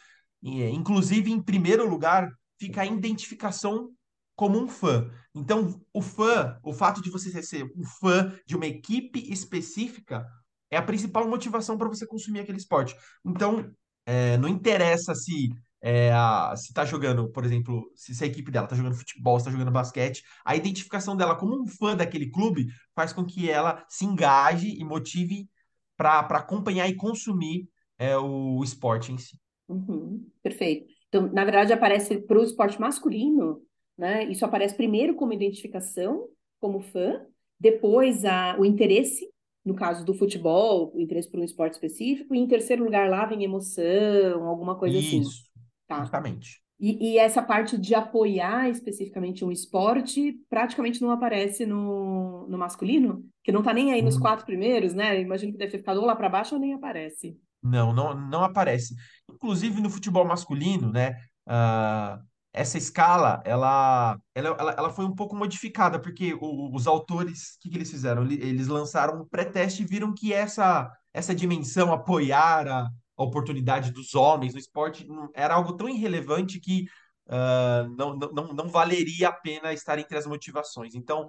inclusive 0.42 1.30
em 1.30 1.40
primeiro 1.40 1.88
lugar 1.88 2.30
fica 2.58 2.82
a 2.82 2.86
identificação 2.86 3.90
como 4.34 4.58
um 4.58 4.68
fã. 4.68 5.10
Então, 5.34 5.80
o 5.92 6.02
fã, 6.02 6.58
o 6.62 6.72
fato 6.72 7.02
de 7.02 7.10
você 7.10 7.42
ser 7.42 7.64
um 7.76 7.84
fã 7.84 8.32
de 8.46 8.54
uma 8.54 8.66
equipe 8.66 9.32
específica 9.32 10.26
é 10.70 10.76
a 10.76 10.82
principal 10.82 11.26
motivação 11.28 11.78
para 11.78 11.88
você 11.88 12.06
consumir 12.06 12.40
aquele 12.40 12.58
esporte. 12.58 12.94
Então, 13.24 13.72
é, 14.04 14.36
não 14.36 14.48
interessa 14.48 15.14
se 15.14 15.50
é, 15.88 16.10
a, 16.12 16.52
se 16.56 16.74
tá 16.74 16.84
jogando, 16.84 17.30
por 17.30 17.44
exemplo, 17.44 17.88
se, 17.94 18.12
se 18.12 18.24
a 18.24 18.26
equipe 18.26 18.50
dela 18.50 18.66
tá 18.66 18.74
jogando 18.74 18.96
futebol, 18.96 19.38
se 19.38 19.44
tá 19.44 19.52
jogando 19.52 19.70
basquete, 19.70 20.24
a 20.44 20.56
identificação 20.56 21.16
dela 21.16 21.36
como 21.36 21.62
um 21.62 21.64
fã 21.64 21.94
daquele 21.96 22.28
clube 22.28 22.66
faz 22.92 23.12
com 23.12 23.24
que 23.24 23.48
ela 23.48 23.84
se 23.88 24.04
engaje 24.04 24.68
e 24.68 24.84
motive 24.84 25.48
para 25.96 26.18
acompanhar 26.22 26.88
e 26.88 26.96
consumir 26.96 27.68
é, 27.96 28.16
o, 28.18 28.56
o 28.58 28.64
esporte 28.64 29.12
em 29.12 29.18
si. 29.18 29.38
Uhum, 29.68 30.26
perfeito. 30.42 30.92
Então, 31.08 31.32
na 31.32 31.44
verdade, 31.44 31.72
aparece 31.72 32.18
para 32.18 32.40
o 32.40 32.42
esporte 32.42 32.80
masculino, 32.80 33.62
né? 33.96 34.24
Isso 34.24 34.44
aparece 34.44 34.74
primeiro 34.74 35.14
como 35.14 35.32
identificação, 35.32 36.26
como 36.58 36.80
fã, 36.80 37.24
depois 37.60 38.24
a, 38.24 38.56
o 38.58 38.64
interesse, 38.64 39.30
no 39.64 39.76
caso 39.76 40.04
do 40.04 40.14
futebol, 40.14 40.92
o 40.96 41.00
interesse 41.00 41.30
por 41.30 41.38
um 41.38 41.44
esporte 41.44 41.74
específico, 41.74 42.34
e 42.34 42.38
em 42.38 42.48
terceiro 42.48 42.82
lugar 42.82 43.08
lá 43.08 43.24
vem 43.24 43.44
emoção, 43.44 44.48
alguma 44.48 44.76
coisa 44.76 44.98
Isso, 44.98 45.16
assim. 45.28 45.45
Tá. 45.86 46.10
justamente. 46.10 46.62
E, 46.80 47.14
e 47.14 47.18
essa 47.18 47.42
parte 47.42 47.78
de 47.78 47.94
apoiar 47.94 48.68
especificamente 48.70 49.44
um 49.44 49.52
esporte 49.52 50.34
praticamente 50.50 51.00
não 51.02 51.10
aparece 51.10 51.66
no, 51.66 52.46
no 52.48 52.58
masculino, 52.58 53.28
que 53.44 53.52
não 53.52 53.62
tá 53.62 53.72
nem 53.74 53.92
aí 53.92 54.02
nos 54.02 54.16
Hum, 54.16 54.18
quatro 54.18 54.46
primeiros, 54.46 54.94
né? 54.94 55.20
Imagino 55.20 55.52
que 55.52 55.58
deve 55.58 55.72
ter 55.72 55.78
ficado 55.78 56.00
ou 56.00 56.06
lá 56.06 56.16
para 56.16 56.28
baixo 56.28 56.54
ou 56.56 56.60
nem 56.60 56.74
aparece. 56.74 57.38
Não, 57.62 57.92
não, 57.92 58.14
não 58.14 58.44
aparece. 58.44 58.94
Inclusive 59.28 59.80
no 59.80 59.90
futebol 59.90 60.24
masculino, 60.24 60.92
né? 60.92 61.16
ah, 61.46 62.20
essa 62.52 62.78
escala, 62.78 63.42
ela, 63.44 64.18
ela, 64.34 64.48
ela, 64.58 64.72
ela 64.78 64.90
foi 64.90 65.04
um 65.04 65.14
pouco 65.14 65.36
modificada, 65.36 66.00
porque 66.00 66.32
o- 66.40 66.74
os 66.74 66.86
autores, 66.86 67.54
o 67.56 67.60
que, 67.60 67.68
que 67.70 67.76
eles 67.76 67.90
fizeram? 67.90 68.22
Ele- 68.24 68.36
Eles 68.42 68.66
lançaram 68.68 69.20
um 69.22 69.26
pré-teste 69.28 69.82
e 69.82 69.86
viram 69.86 70.14
que 70.14 70.32
essa, 70.32 70.90
essa 71.12 71.34
dimensão, 71.34 71.92
apoiar 71.92 72.66
a, 72.68 72.88
a 73.16 73.22
oportunidade 73.22 73.90
dos 73.92 74.14
homens 74.14 74.52
no 74.52 74.60
esporte, 74.60 75.06
não- 75.06 75.30
era 75.34 75.54
algo 75.54 75.76
tão 75.76 75.88
irrelevante 75.88 76.60
que 76.60 76.86
ah, 77.28 77.86
não, 77.96 78.16
não, 78.16 78.48
não 78.54 78.68
valeria 78.68 79.28
a 79.28 79.32
pena 79.32 79.72
estar 79.72 79.98
entre 79.98 80.16
as 80.16 80.26
motivações. 80.26 80.94
Então, 80.94 81.28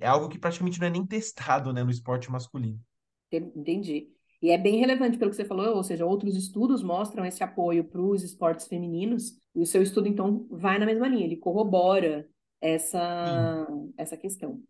é 0.00 0.06
algo 0.06 0.28
que 0.28 0.38
praticamente 0.38 0.78
não 0.80 0.86
é 0.86 0.90
nem 0.90 1.04
testado, 1.06 1.72
né, 1.72 1.82
no 1.82 1.90
esporte 1.90 2.30
masculino. 2.30 2.78
Entendi. 3.32 4.08
E 4.40 4.50
é 4.50 4.58
bem 4.58 4.78
relevante 4.78 5.18
pelo 5.18 5.30
que 5.30 5.36
você 5.36 5.44
falou, 5.44 5.74
ou 5.76 5.82
seja, 5.82 6.04
outros 6.04 6.36
estudos 6.36 6.82
mostram 6.82 7.24
esse 7.24 7.42
apoio 7.42 7.82
para 7.84 8.00
os 8.00 8.22
esportes 8.22 8.66
femininos, 8.66 9.32
e 9.54 9.60
o 9.62 9.66
seu 9.66 9.82
estudo, 9.82 10.06
então, 10.06 10.46
vai 10.50 10.78
na 10.78 10.86
mesma 10.86 11.08
linha, 11.08 11.24
ele 11.24 11.36
corrobora 11.36 12.22
Sim. 12.22 12.30
essa, 12.60 13.66
essa 13.96 14.16
questão? 14.16 14.62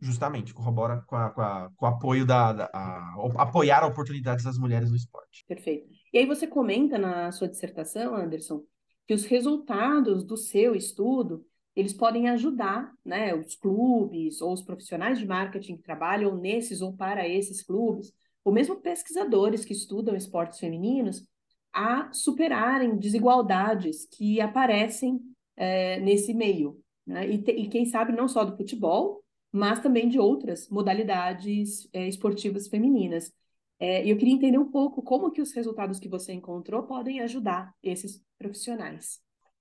Justamente, 0.00 0.54
corrobora 0.54 1.02
com, 1.06 1.16
a- 1.16 1.30
com, 1.30 1.40
a- 1.40 1.70
com 1.76 1.84
o 1.86 1.88
apoio 1.88 2.24
da, 2.26 2.52
da- 2.52 2.70
a- 2.72 3.14
apoiar 3.36 3.84
oportunidades 3.84 4.44
das 4.44 4.58
mulheres 4.58 4.90
no 4.90 4.96
esporte. 4.96 5.44
Perfeito. 5.46 5.88
E 6.12 6.18
aí 6.18 6.26
você 6.26 6.46
comenta 6.46 6.98
na 6.98 7.30
sua 7.32 7.48
dissertação, 7.48 8.14
Anderson, 8.14 8.62
que 9.06 9.14
os 9.14 9.24
resultados 9.24 10.24
do 10.24 10.36
seu 10.36 10.74
estudo, 10.74 11.44
eles 11.74 11.92
podem 11.92 12.28
ajudar, 12.28 12.92
né, 13.04 13.34
os 13.34 13.54
clubes 13.54 14.40
ou 14.40 14.52
os 14.52 14.62
profissionais 14.62 15.18
de 15.18 15.26
marketing 15.26 15.76
que 15.76 15.82
trabalham 15.82 16.36
nesses 16.36 16.80
ou 16.80 16.92
para 16.92 17.26
esses 17.28 17.62
clubes, 17.62 18.12
ou 18.44 18.52
mesmo 18.52 18.76
pesquisadores 18.76 19.64
que 19.64 19.72
estudam 19.72 20.16
esportes 20.16 20.58
femininos, 20.58 21.26
a 21.72 22.10
superarem 22.12 22.96
desigualdades 22.96 24.06
que 24.10 24.40
aparecem, 24.40 25.20
eh, 25.56 26.00
nesse 26.00 26.32
meio, 26.32 26.80
né? 27.06 27.28
E, 27.28 27.38
te- 27.42 27.52
e 27.52 27.68
quem 27.68 27.84
sabe 27.84 28.12
não 28.12 28.26
só 28.26 28.44
do 28.44 28.56
futebol, 28.56 29.22
mas 29.52 29.80
também 29.80 30.08
de 30.08 30.18
outras 30.18 30.68
modalidades, 30.68 31.88
eh, 31.92 32.08
esportivas 32.08 32.68
femininas. 32.68 33.32
É, 33.80 34.04
eu 34.10 34.16
queria 34.16 34.34
entender 34.34 34.58
um 34.58 34.70
pouco 34.70 35.02
como 35.02 35.30
que 35.30 35.40
os 35.40 35.52
resultados 35.52 36.00
que 36.00 36.08
você 36.08 36.32
encontrou 36.32 36.82
podem 36.82 37.20
ajudar 37.20 37.72
esses 37.82 38.22
profissionais. 38.38 39.20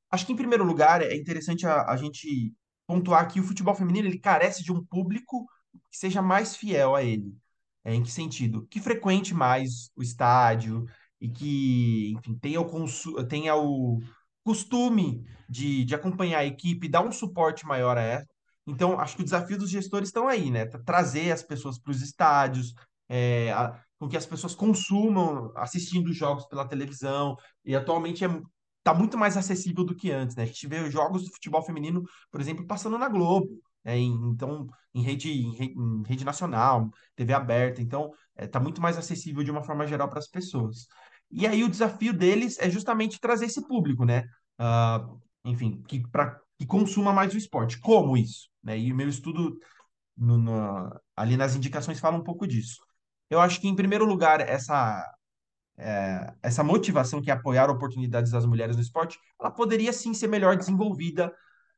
Acho 0.10 0.26
que, 0.26 0.34
em 0.34 0.36
primeiro 0.36 0.64
lugar, 0.64 1.02
é 1.02 1.16
interessante 1.16 1.66
a, 1.68 1.84
a 1.92 1.98
gente 1.98 2.54
pontuar 2.88 3.32
que 3.32 3.40
o 3.40 3.44
futebol 3.44 3.76
feminino 3.76 4.08
ele 4.08 4.20
carece 4.20 4.64
de 4.64 4.72
um 4.72 4.84
público 4.86 5.46
que 5.92 5.98
seja 5.98 6.22
mais 6.22 6.56
fiel 6.56 6.96
a 6.96 7.04
ele. 7.04 7.36
É, 7.84 7.94
em 7.94 8.04
que 8.04 8.12
sentido? 8.12 8.66
Que 8.68 8.80
frequente 8.80 9.34
mais 9.34 9.92
o 9.96 10.02
estádio 10.02 10.86
e 11.22 11.30
que, 11.30 12.12
enfim, 12.18 12.38
tenha 12.40 12.62
o, 12.62 12.66
consu- 12.66 13.26
tenha 13.28 13.56
o 13.56 14.00
costume 14.44 15.24
de, 15.50 15.86
de 15.86 15.96
acompanhar 15.96 16.40
a 16.40 16.46
equipe, 16.46 16.88
dar 16.90 17.02
um 17.02 17.12
suporte 17.12 17.66
maior 17.66 17.98
a. 17.98 18.24
Então, 18.68 19.00
acho 19.00 19.16
que 19.16 19.22
o 19.22 19.26
desafio 19.26 19.58
dos 19.58 19.70
gestores 19.70 20.10
estão 20.10 20.28
aí, 20.28 20.52
né? 20.52 20.66
Tra- 20.66 20.82
Trazer 20.84 21.32
as 21.32 21.42
pessoas 21.44 21.80
para 21.80 21.92
os 21.92 22.02
estádios, 22.02 22.74
é, 23.10 23.52
a- 23.54 23.82
com 24.00 24.08
que 24.10 24.18
as 24.18 24.26
pessoas 24.26 24.54
consumam 24.56 25.52
assistindo 25.56 26.14
jogos 26.14 26.46
pela 26.48 26.68
televisão. 26.68 27.36
E 27.66 27.76
atualmente 27.76 28.24
é 28.26 28.30
tá 28.84 28.94
muito 28.94 29.18
mais 29.18 29.36
acessível 29.38 29.84
do 29.84 29.96
que 29.96 30.12
antes, 30.12 30.36
né? 30.36 30.44
A 30.44 30.46
gente 30.46 30.66
vê 30.68 30.80
os 30.82 30.92
jogos 30.94 31.24
do 31.26 31.32
futebol 31.32 31.62
feminino, 31.64 32.04
por 32.32 32.40
exemplo, 32.42 32.66
passando 32.66 32.98
na 32.98 33.10
Globo, 33.10 33.62
né? 33.84 33.98
Em- 33.98 34.30
então, 34.32 34.68
em 34.94 35.02
rede, 35.02 35.30
em 35.32 35.54
re- 35.56 35.74
em 35.78 36.04
rede 36.08 36.24
nacional, 36.26 36.90
TV 37.16 37.34
aberta. 37.34 37.82
Então, 37.82 38.12
é, 38.36 38.48
tá 38.48 38.60
muito 38.60 38.82
mais 38.82 38.98
acessível 38.98 39.44
de 39.44 39.52
uma 39.52 39.64
forma 39.64 39.86
geral 39.88 40.10
para 40.10 40.20
as 40.20 40.28
pessoas. 40.28 40.88
E 41.30 41.46
aí 41.46 41.64
o 41.64 41.70
desafio 41.70 42.14
deles 42.14 42.58
é 42.60 42.70
justamente 42.70 43.20
trazer 43.20 43.46
esse 43.46 43.66
público, 43.68 44.06
né? 44.06 44.24
Ah, 44.58 45.06
enfim, 45.44 45.82
que, 45.88 46.08
pra, 46.10 46.40
que 46.58 46.66
consuma 46.66 47.12
mais 47.14 47.34
o 47.34 47.38
esporte. 47.38 47.80
Como 47.80 48.16
isso? 48.18 48.50
Né? 48.68 48.80
E 48.80 48.94
o 48.94 48.98
meu 48.98 49.10
estudo 49.10 49.58
no- 50.18 50.38
no- 50.38 51.02
ali 51.18 51.38
nas 51.38 51.56
indicações 51.56 52.00
fala 52.02 52.18
um 52.18 52.24
pouco 52.24 52.48
disso. 52.48 52.82
Eu 53.30 53.40
acho 53.42 53.62
que, 53.62 53.68
em 53.70 53.76
primeiro 53.78 54.06
lugar, 54.06 54.42
essa 54.42 55.06
essa 56.42 56.64
motivação 56.64 57.22
que 57.22 57.30
é 57.30 57.34
apoiar 57.34 57.70
oportunidades 57.70 58.32
das 58.32 58.46
mulheres 58.46 58.76
no 58.76 58.82
esporte, 58.82 59.18
ela 59.40 59.52
poderia 59.52 59.94
sim 59.94 60.14
ser 60.14 60.28
melhor 60.28 60.56
desenvolvida 60.58 61.34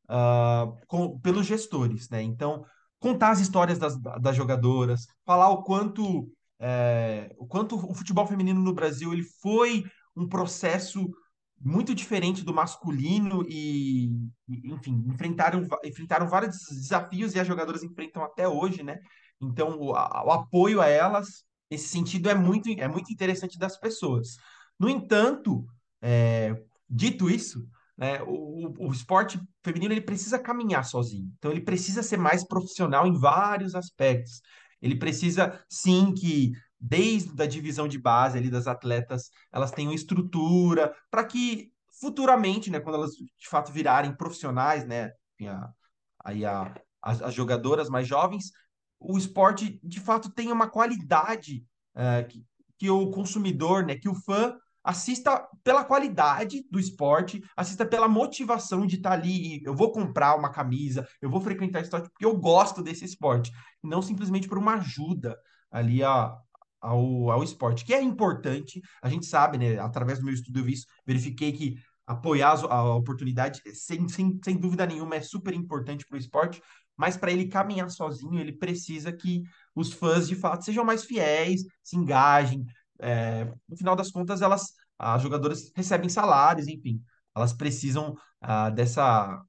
ah, 0.09 0.67
com- 0.87 1.19
pelos 1.21 1.45
gestores, 1.45 2.09
né? 2.09 2.21
Então, 2.23 2.65
contar 2.99 3.31
as 3.31 3.39
histórias 3.39 3.79
das, 3.79 3.97
das 4.21 4.35
jogadoras, 4.35 5.07
falar 5.25 5.49
o 5.51 5.63
quanto, 5.63 6.29
é, 6.59 7.33
o 7.37 7.47
quanto 7.47 7.75
o 7.77 7.95
futebol 7.95 8.27
feminino 8.27 8.61
no 8.61 8.73
Brasil 8.73 9.13
ele 9.13 9.23
foi 9.41 9.85
um 10.15 10.27
processo 10.27 11.09
muito 11.61 11.93
diferente 11.95 12.43
do 12.43 12.53
masculino 12.53 13.45
e, 13.47 14.09
enfim, 14.65 15.03
enfrentaram, 15.07 15.65
enfrentaram 15.83 16.27
vários 16.27 16.57
desafios 16.69 17.35
e 17.35 17.39
as 17.39 17.47
jogadoras 17.47 17.83
enfrentam 17.83 18.23
até 18.23 18.47
hoje, 18.47 18.83
né? 18.83 18.99
Então, 19.41 19.77
o, 19.79 19.95
a- 19.95 20.23
o 20.25 20.31
apoio 20.31 20.81
a 20.81 20.87
elas, 20.87 21.43
esse 21.69 21.87
sentido 21.89 22.29
é 22.29 22.35
muito, 22.35 22.69
é 22.69 22.87
muito 22.87 23.11
interessante 23.11 23.57
das 23.59 23.77
pessoas. 23.79 24.37
No 24.79 24.89
entanto, 24.89 25.65
é, 26.01 26.63
dito 26.89 27.29
isso, 27.29 27.67
né, 27.97 28.21
o 28.23 28.49
o 28.79 28.91
esporte 28.91 29.39
feminino 29.63 29.93
ele 29.93 30.01
precisa 30.01 30.37
caminhar 30.39 30.83
sozinho. 30.85 31.31
Então, 31.37 31.51
ele 31.51 31.61
precisa 31.61 32.03
ser 32.03 32.17
mais 32.17 32.45
profissional 32.47 33.05
em 33.07 33.13
vários 33.17 33.75
aspectos. 33.75 34.41
Ele 34.81 34.95
precisa, 34.95 35.61
sim, 35.69 36.13
que 36.13 36.51
desde 36.79 37.41
a 37.41 37.47
divisão 37.47 37.87
de 37.87 37.99
base 37.99 38.37
ali 38.37 38.49
das 38.49 38.67
atletas, 38.67 39.29
elas 39.51 39.71
tenham 39.71 39.93
estrutura 39.93 40.95
para 41.11 41.25
que 41.25 41.71
futuramente, 41.99 42.69
né, 42.69 42.79
quando 42.79 42.95
elas 42.95 43.11
de 43.11 43.47
fato 43.49 43.71
virarem 43.71 44.15
profissionais, 44.15 44.85
né, 44.85 45.11
aí 46.23 46.45
a, 46.45 46.73
as, 47.01 47.21
as 47.21 47.33
jogadoras 47.33 47.89
mais 47.89 48.07
jovens, 48.07 48.51
o 48.99 49.17
esporte 49.17 49.79
de 49.83 49.99
fato 49.99 50.29
tenha 50.29 50.53
uma 50.53 50.69
qualidade 50.69 51.65
eh, 51.95 52.23
que, 52.23 52.45
que 52.77 52.89
o 52.89 53.11
consumidor, 53.11 53.85
né, 53.85 53.95
que 53.95 54.09
o 54.09 54.15
fã 54.15 54.55
assista 54.83 55.47
pela 55.63 55.83
qualidade 55.83 56.65
do 56.71 56.79
esporte, 56.79 57.43
assista 57.55 57.85
pela 57.85 58.07
motivação 58.07 58.85
de 58.85 58.95
estar 58.95 59.11
ali. 59.11 59.57
e 59.57 59.63
Eu 59.63 59.75
vou 59.75 59.91
comprar 59.91 60.35
uma 60.35 60.51
camisa, 60.51 61.07
eu 61.21 61.29
vou 61.29 61.41
frequentar 61.41 61.81
esporte 61.81 62.09
porque 62.09 62.25
eu 62.25 62.37
gosto 62.37 62.81
desse 62.81 63.05
esporte, 63.05 63.51
não 63.83 64.01
simplesmente 64.01 64.47
por 64.47 64.57
uma 64.57 64.75
ajuda 64.75 65.37
ali 65.71 66.03
a, 66.03 66.35
ao, 66.81 67.31
ao 67.31 67.43
esporte, 67.43 67.85
que 67.85 67.93
é 67.93 68.01
importante. 68.01 68.81
A 69.01 69.09
gente 69.09 69.25
sabe, 69.25 69.57
né? 69.57 69.77
Através 69.79 70.19
do 70.19 70.25
meu 70.25 70.33
estudo 70.33 70.59
eu 70.59 70.63
vi 70.63 70.73
isso, 70.73 70.85
verifiquei 71.05 71.51
que 71.51 71.75
apoiar 72.05 72.59
a 72.69 72.95
oportunidade, 72.95 73.61
sem, 73.73 74.07
sem, 74.09 74.39
sem 74.43 74.57
dúvida 74.57 74.85
nenhuma, 74.85 75.15
é 75.15 75.21
super 75.21 75.53
importante 75.53 76.05
para 76.07 76.15
o 76.15 76.19
esporte, 76.19 76.59
mas 76.97 77.15
para 77.15 77.31
ele 77.31 77.47
caminhar 77.47 77.89
sozinho, 77.91 78.39
ele 78.39 78.51
precisa 78.51 79.13
que 79.13 79.43
os 79.75 79.93
fãs 79.93 80.27
de 80.27 80.35
fato 80.35 80.65
sejam 80.65 80.83
mais 80.83 81.05
fiéis, 81.05 81.61
se 81.83 81.95
engajem. 81.95 82.65
É, 82.99 83.45
no 83.67 83.77
final 83.77 83.95
das 83.95 84.11
contas, 84.11 84.41
elas, 84.41 84.73
as 84.97 85.21
jogadoras 85.21 85.71
recebem 85.75 86.09
salários, 86.09 86.67
enfim, 86.67 87.01
elas 87.35 87.53
precisam 87.53 88.17
ah, 88.41 88.69
dessa, 88.71 89.41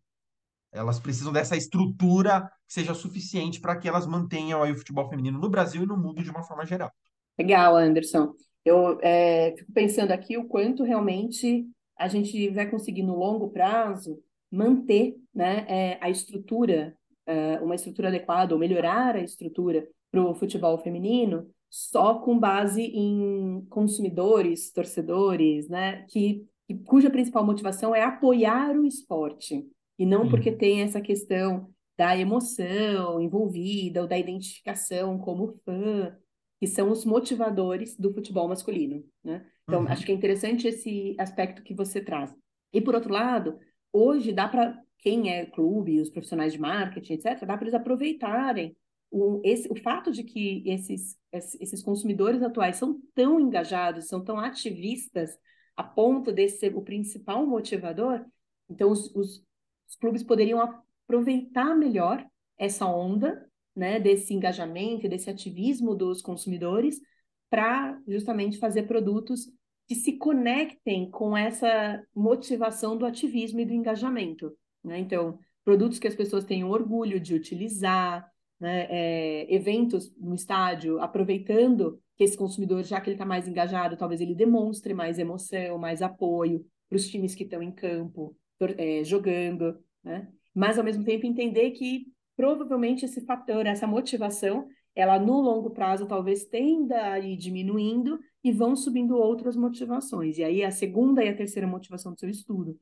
elas 0.71 1.01
precisam 1.01 1.33
dessa 1.33 1.57
estrutura 1.57 2.43
que 2.69 2.75
seja 2.75 2.95
suficiente 2.95 3.59
para 3.59 3.77
que 3.77 3.89
elas 3.89 4.07
mantenham 4.07 4.63
aí 4.63 4.71
o 4.71 4.79
futebol 4.79 5.09
feminino 5.09 5.39
no 5.39 5.49
Brasil 5.49 5.83
e 5.83 5.87
no 5.87 5.97
mundo 5.97 6.23
de 6.23 6.31
uma 6.31 6.43
forma 6.43 6.65
geral. 6.67 6.93
Legal, 7.41 7.75
Anderson. 7.75 8.35
Eu 8.63 9.01
é, 9.01 9.55
fico 9.57 9.73
pensando 9.73 10.11
aqui 10.13 10.37
o 10.37 10.45
quanto 10.45 10.85
realmente 10.85 11.67
a 11.97 12.07
gente 12.07 12.51
vai 12.51 12.69
conseguir 12.71 13.03
no 13.03 13.17
longo 13.17 13.49
prazo 13.49 14.23
manter 14.53 15.17
né, 15.35 15.65
é, 15.67 15.99
a 16.03 16.11
estrutura, 16.11 16.95
é, 17.25 17.59
uma 17.61 17.75
estrutura 17.75 18.09
adequada, 18.09 18.53
ou 18.53 18.61
melhorar 18.61 19.17
a 19.17 19.23
estrutura 19.23 19.89
para 20.11 20.23
o 20.23 20.35
futebol 20.35 20.77
feminino, 20.81 21.49
só 21.71 22.19
com 22.19 22.39
base 22.39 22.83
em 22.83 23.65
consumidores, 23.71 24.71
torcedores, 24.71 25.67
né, 25.67 26.05
que, 26.11 26.45
cuja 26.85 27.09
principal 27.09 27.47
motivação 27.47 27.95
é 27.95 28.03
apoiar 28.03 28.77
o 28.77 28.85
esporte, 28.85 29.67
e 29.99 30.05
não 30.05 30.25
Sim. 30.25 30.31
porque 30.31 30.53
tem 30.53 30.83
essa 30.83 31.01
questão 31.01 31.71
da 31.97 32.15
emoção 32.19 33.19
envolvida 33.19 34.03
ou 34.03 34.07
da 34.07 34.19
identificação 34.19 35.19
como 35.19 35.55
fã, 35.65 36.15
que 36.61 36.67
são 36.67 36.91
os 36.91 37.07
motivadores 37.07 37.97
do 37.97 38.13
futebol 38.13 38.47
masculino, 38.47 39.03
né? 39.25 39.47
Então, 39.65 39.81
uhum. 39.81 39.89
acho 39.89 40.05
que 40.05 40.13
é 40.13 40.15
interessante 40.15 40.69
esse 40.69 41.17
aspecto 41.19 41.63
que 41.63 41.73
você 41.73 42.03
traz. 42.03 42.37
E, 42.71 42.83
por 42.83 42.95
outro 42.95 43.13
lado, 43.13 43.59
hoje 43.91 44.31
dá 44.31 44.47
para 44.47 44.79
quem 44.99 45.33
é 45.33 45.47
clube, 45.47 46.01
os 46.01 46.11
profissionais 46.11 46.53
de 46.53 46.61
marketing, 46.61 47.15
etc., 47.15 47.47
dá 47.47 47.57
para 47.57 47.63
eles 47.63 47.75
aproveitarem 47.75 48.77
o, 49.11 49.41
esse, 49.43 49.71
o 49.73 49.75
fato 49.75 50.13
de 50.13 50.23
que 50.23 50.63
esses, 50.67 51.19
esses 51.33 51.83
consumidores 51.83 52.43
atuais 52.43 52.77
são 52.77 53.01
tão 53.15 53.41
engajados, 53.41 54.07
são 54.07 54.23
tão 54.23 54.39
ativistas, 54.39 55.37
a 55.77 55.83
ponto 55.83 56.31
de 56.31 56.49
ser 56.49 56.77
o 56.77 56.83
principal 56.83 57.47
motivador, 57.47 58.25
então 58.69 58.91
os, 58.91 59.15
os, 59.15 59.43
os 59.89 59.97
clubes 59.97 60.23
poderiam 60.23 60.61
aproveitar 60.61 61.75
melhor 61.75 62.25
essa 62.59 62.87
onda 62.87 63.50
né, 63.81 63.99
desse 63.99 64.35
engajamento, 64.35 65.09
desse 65.09 65.31
ativismo 65.31 65.95
dos 65.95 66.21
consumidores, 66.21 67.01
para 67.49 67.99
justamente 68.07 68.59
fazer 68.59 68.83
produtos 68.83 69.51
que 69.89 69.95
se 69.95 70.19
conectem 70.19 71.11
com 71.11 71.35
essa 71.35 72.05
motivação 72.15 72.95
do 72.95 73.07
ativismo 73.07 73.59
e 73.59 73.65
do 73.65 73.73
engajamento. 73.73 74.55
Né? 74.85 74.99
Então, 74.99 75.39
produtos 75.65 75.99
que 75.99 76.07
as 76.07 76.15
pessoas 76.15 76.45
tenham 76.45 76.69
orgulho 76.69 77.19
de 77.19 77.35
utilizar, 77.35 78.31
né? 78.61 78.87
é, 78.91 79.47
eventos 79.55 80.15
no 80.19 80.35
estádio, 80.35 81.01
aproveitando 81.01 81.99
que 82.19 82.25
esse 82.25 82.37
consumidor, 82.37 82.85
já 82.85 83.01
que 83.01 83.09
ele 83.09 83.15
está 83.15 83.25
mais 83.25 83.49
engajado, 83.49 83.97
talvez 83.97 84.21
ele 84.21 84.35
demonstre 84.35 84.93
mais 84.93 85.19
emoção, 85.19 85.79
mais 85.79 86.03
apoio 86.03 86.67
para 86.87 86.97
os 86.97 87.09
times 87.09 87.35
que 87.35 87.45
estão 87.45 87.63
em 87.63 87.73
campo, 87.73 88.37
é, 88.77 89.03
jogando, 89.05 89.83
né? 90.05 90.29
mas 90.55 90.79
ao 90.79 90.85
mesmo 90.85 91.03
tempo 91.03 91.25
entender 91.25 91.71
que 91.71 92.05
provavelmente 92.41 93.05
esse 93.05 93.21
fator, 93.21 93.67
essa 93.67 93.87
motivação, 93.87 94.67
ela 94.95 95.19
no 95.19 95.43
longo 95.43 95.69
prazo 95.73 96.07
talvez 96.07 96.47
tenda 96.47 97.13
a 97.13 97.19
ir 97.21 97.37
diminuindo 97.37 98.19
e 98.43 98.51
vão 98.51 98.75
subindo 98.75 99.15
outras 99.15 99.55
motivações. 99.55 100.39
E 100.39 100.43
aí 100.43 100.65
a 100.65 100.71
segunda 100.71 101.23
e 101.23 101.29
a 101.29 101.37
terceira 101.37 101.69
motivação 101.69 102.15
do 102.15 102.19
seu 102.19 102.31
estudo, 102.31 102.81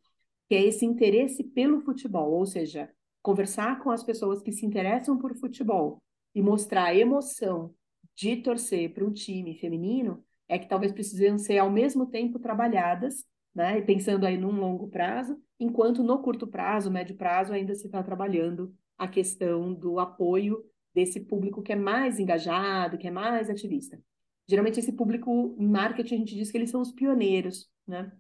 que 0.49 0.55
é 0.55 0.63
esse 0.63 0.87
interesse 0.87 1.43
pelo 1.43 1.81
futebol, 1.81 2.31
ou 2.31 2.47
seja, 2.47 2.89
conversar 3.21 3.81
com 3.83 3.91
as 3.91 4.05
pessoas 4.05 4.41
que 4.41 4.53
se 4.53 4.65
interessam 4.65 5.19
por 5.19 5.35
futebol 5.35 6.01
e 6.33 6.41
mostrar 6.41 6.85
a 6.85 6.95
emoção 6.95 7.75
de 8.15 8.37
torcer 8.37 8.95
para 8.95 9.05
um 9.05 9.13
time 9.13 9.57
feminino, 9.59 10.23
é 10.49 10.57
que 10.57 10.69
talvez 10.69 10.93
precisem 10.93 11.37
ser 11.37 11.59
ao 11.59 11.69
mesmo 11.69 12.07
tempo 12.07 12.39
trabalhadas, 12.39 13.25
né? 13.53 13.81
Pensando 13.81 14.25
aí 14.25 14.39
num 14.39 14.53
longo 14.53 14.87
prazo, 14.87 15.37
enquanto 15.59 16.05
no 16.05 16.23
curto 16.23 16.47
prazo, 16.47 16.93
médio 16.93 17.17
prazo, 17.17 17.53
ainda 17.53 17.75
se 17.75 17.87
está 17.87 18.05
trabalhando 18.05 18.73
a 18.99 19.07
questão 19.07 19.73
do 19.73 19.99
apoio 20.01 20.65
desse 20.95 21.21
público 21.21 21.63
que 21.63 21.73
é 21.73 21.77
mais 21.77 22.19
engajado, 22.19 22.99
que 22.99 23.07
é 23.07 23.11
mais 23.11 23.49
ativista. 23.49 24.03
Geralmente 24.49 24.81
esse 24.81 24.93
público 24.93 25.55
em 25.59 25.69
marketing 25.69 26.15
a 26.15 26.19
gente 26.19 26.35
diz 26.35 26.51
que 26.51 26.59
eles 26.59 26.71
são 26.71 26.81
os 26.81 26.91
pioneiros, 26.91 27.69
né? 27.87 28.11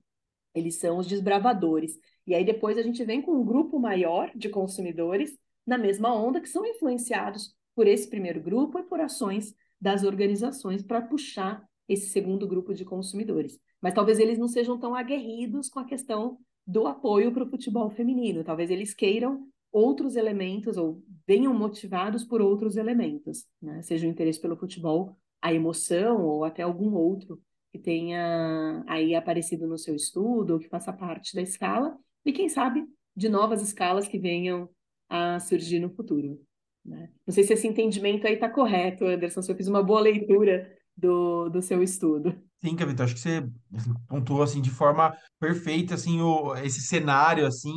Eles 0.54 0.76
são 0.76 0.98
os 0.98 1.06
desbravadores. 1.06 1.98
E 2.26 2.34
aí 2.34 2.44
depois 2.44 2.78
a 2.78 2.82
gente 2.82 3.04
vem 3.04 3.20
com 3.20 3.32
um 3.32 3.44
grupo 3.44 3.78
maior 3.78 4.30
de 4.34 4.48
consumidores 4.48 5.36
na 5.66 5.76
mesma 5.76 6.14
onda 6.14 6.40
que 6.40 6.48
são 6.48 6.64
influenciados 6.64 7.54
por 7.74 7.86
esse 7.86 8.08
primeiro 8.08 8.40
grupo 8.40 8.78
e 8.78 8.82
por 8.82 9.00
ações 9.00 9.54
das 9.80 10.04
organizações 10.04 10.82
para 10.82 11.02
puxar 11.02 11.66
esse 11.88 12.08
segundo 12.08 12.46
grupo 12.46 12.74
de 12.74 12.84
consumidores. 12.84 13.58
Mas 13.80 13.94
talvez 13.94 14.18
eles 14.18 14.38
não 14.38 14.48
sejam 14.48 14.78
tão 14.78 14.94
aguerridos 14.94 15.68
com 15.68 15.78
a 15.78 15.84
questão 15.84 16.38
do 16.66 16.86
apoio 16.86 17.32
para 17.32 17.44
o 17.44 17.48
futebol 17.48 17.88
feminino. 17.90 18.44
Talvez 18.44 18.70
eles 18.70 18.92
queiram 18.92 19.48
outros 19.72 20.16
elementos 20.16 20.76
ou 20.76 21.02
venham 21.26 21.52
motivados 21.54 22.24
por 22.24 22.40
outros 22.40 22.76
elementos, 22.76 23.46
né? 23.60 23.82
Seja 23.82 24.06
o 24.06 24.10
interesse 24.10 24.40
pelo 24.40 24.56
futebol, 24.56 25.16
a 25.40 25.52
emoção 25.52 26.24
ou 26.24 26.44
até 26.44 26.62
algum 26.62 26.94
outro 26.94 27.40
que 27.70 27.78
tenha 27.78 28.82
aí 28.86 29.14
aparecido 29.14 29.66
no 29.66 29.78
seu 29.78 29.94
estudo 29.94 30.54
ou 30.54 30.58
que 30.58 30.68
faça 30.68 30.92
parte 30.92 31.34
da 31.34 31.42
escala 31.42 31.96
e 32.24 32.32
quem 32.32 32.48
sabe 32.48 32.84
de 33.14 33.28
novas 33.28 33.62
escalas 33.62 34.08
que 34.08 34.18
venham 34.18 34.68
a 35.08 35.38
surgir 35.40 35.78
no 35.78 35.90
futuro. 35.90 36.40
Né? 36.84 37.10
Não 37.26 37.34
sei 37.34 37.44
se 37.44 37.52
esse 37.52 37.66
entendimento 37.66 38.26
aí 38.26 38.34
está 38.34 38.48
correto, 38.48 39.04
Anderson, 39.04 39.42
se 39.42 39.50
eu 39.52 39.56
fiz 39.56 39.68
uma 39.68 39.82
boa 39.82 40.00
leitura 40.00 40.70
do, 40.96 41.48
do 41.48 41.60
seu 41.60 41.82
estudo. 41.82 42.34
Sim, 42.60 42.74
Cavito, 42.74 43.02
acho 43.02 43.14
que 43.14 43.20
você 43.20 43.46
assim, 43.74 43.94
pontuou 44.08 44.42
assim 44.42 44.60
de 44.60 44.70
forma 44.70 45.16
perfeita 45.38 45.94
assim 45.94 46.20
o, 46.20 46.54
esse 46.56 46.80
cenário 46.80 47.46
assim, 47.46 47.70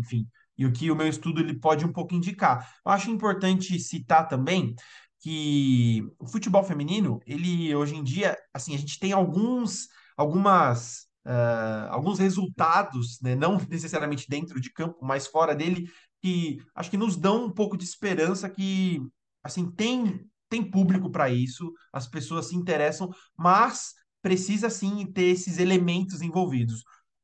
enfim, 0.00 0.26
e 0.58 0.66
o 0.66 0.72
que 0.72 0.90
o 0.90 0.96
meu 0.96 1.08
estudo 1.08 1.40
ele 1.40 1.58
pode 1.58 1.84
um 1.84 1.92
pouco 1.92 2.14
indicar. 2.14 2.72
Eu 2.84 2.92
acho 2.92 3.10
importante 3.10 3.78
citar 3.78 4.28
também 4.28 4.74
que 5.20 6.02
o 6.18 6.26
futebol 6.26 6.62
feminino, 6.62 7.20
ele 7.26 7.74
hoje 7.74 7.96
em 7.96 8.04
dia, 8.04 8.36
assim, 8.54 8.74
a 8.74 8.78
gente 8.78 8.98
tem 8.98 9.12
alguns, 9.12 9.88
algumas, 10.16 11.06
uh, 11.26 11.90
alguns 11.90 12.18
resultados, 12.18 13.18
né, 13.20 13.34
não 13.34 13.58
necessariamente 13.68 14.26
dentro 14.28 14.60
de 14.60 14.72
campo, 14.72 14.98
mas 15.02 15.26
fora 15.26 15.54
dele, 15.54 15.90
que 16.22 16.58
acho 16.74 16.90
que 16.90 16.96
nos 16.96 17.16
dão 17.16 17.46
um 17.46 17.50
pouco 17.50 17.76
de 17.76 17.84
esperança 17.84 18.48
que, 18.48 19.00
assim, 19.42 19.70
tem, 19.70 20.20
tem 20.48 20.62
público 20.62 21.10
para 21.10 21.30
isso, 21.30 21.72
as 21.92 22.06
pessoas 22.06 22.46
se 22.46 22.56
interessam, 22.56 23.10
mas 23.36 23.94
precisa 24.22 24.68
sim 24.70 25.06
ter 25.12 25.26
esses 25.26 25.58
elementos 25.58 26.20
envolvidos. 26.20 26.82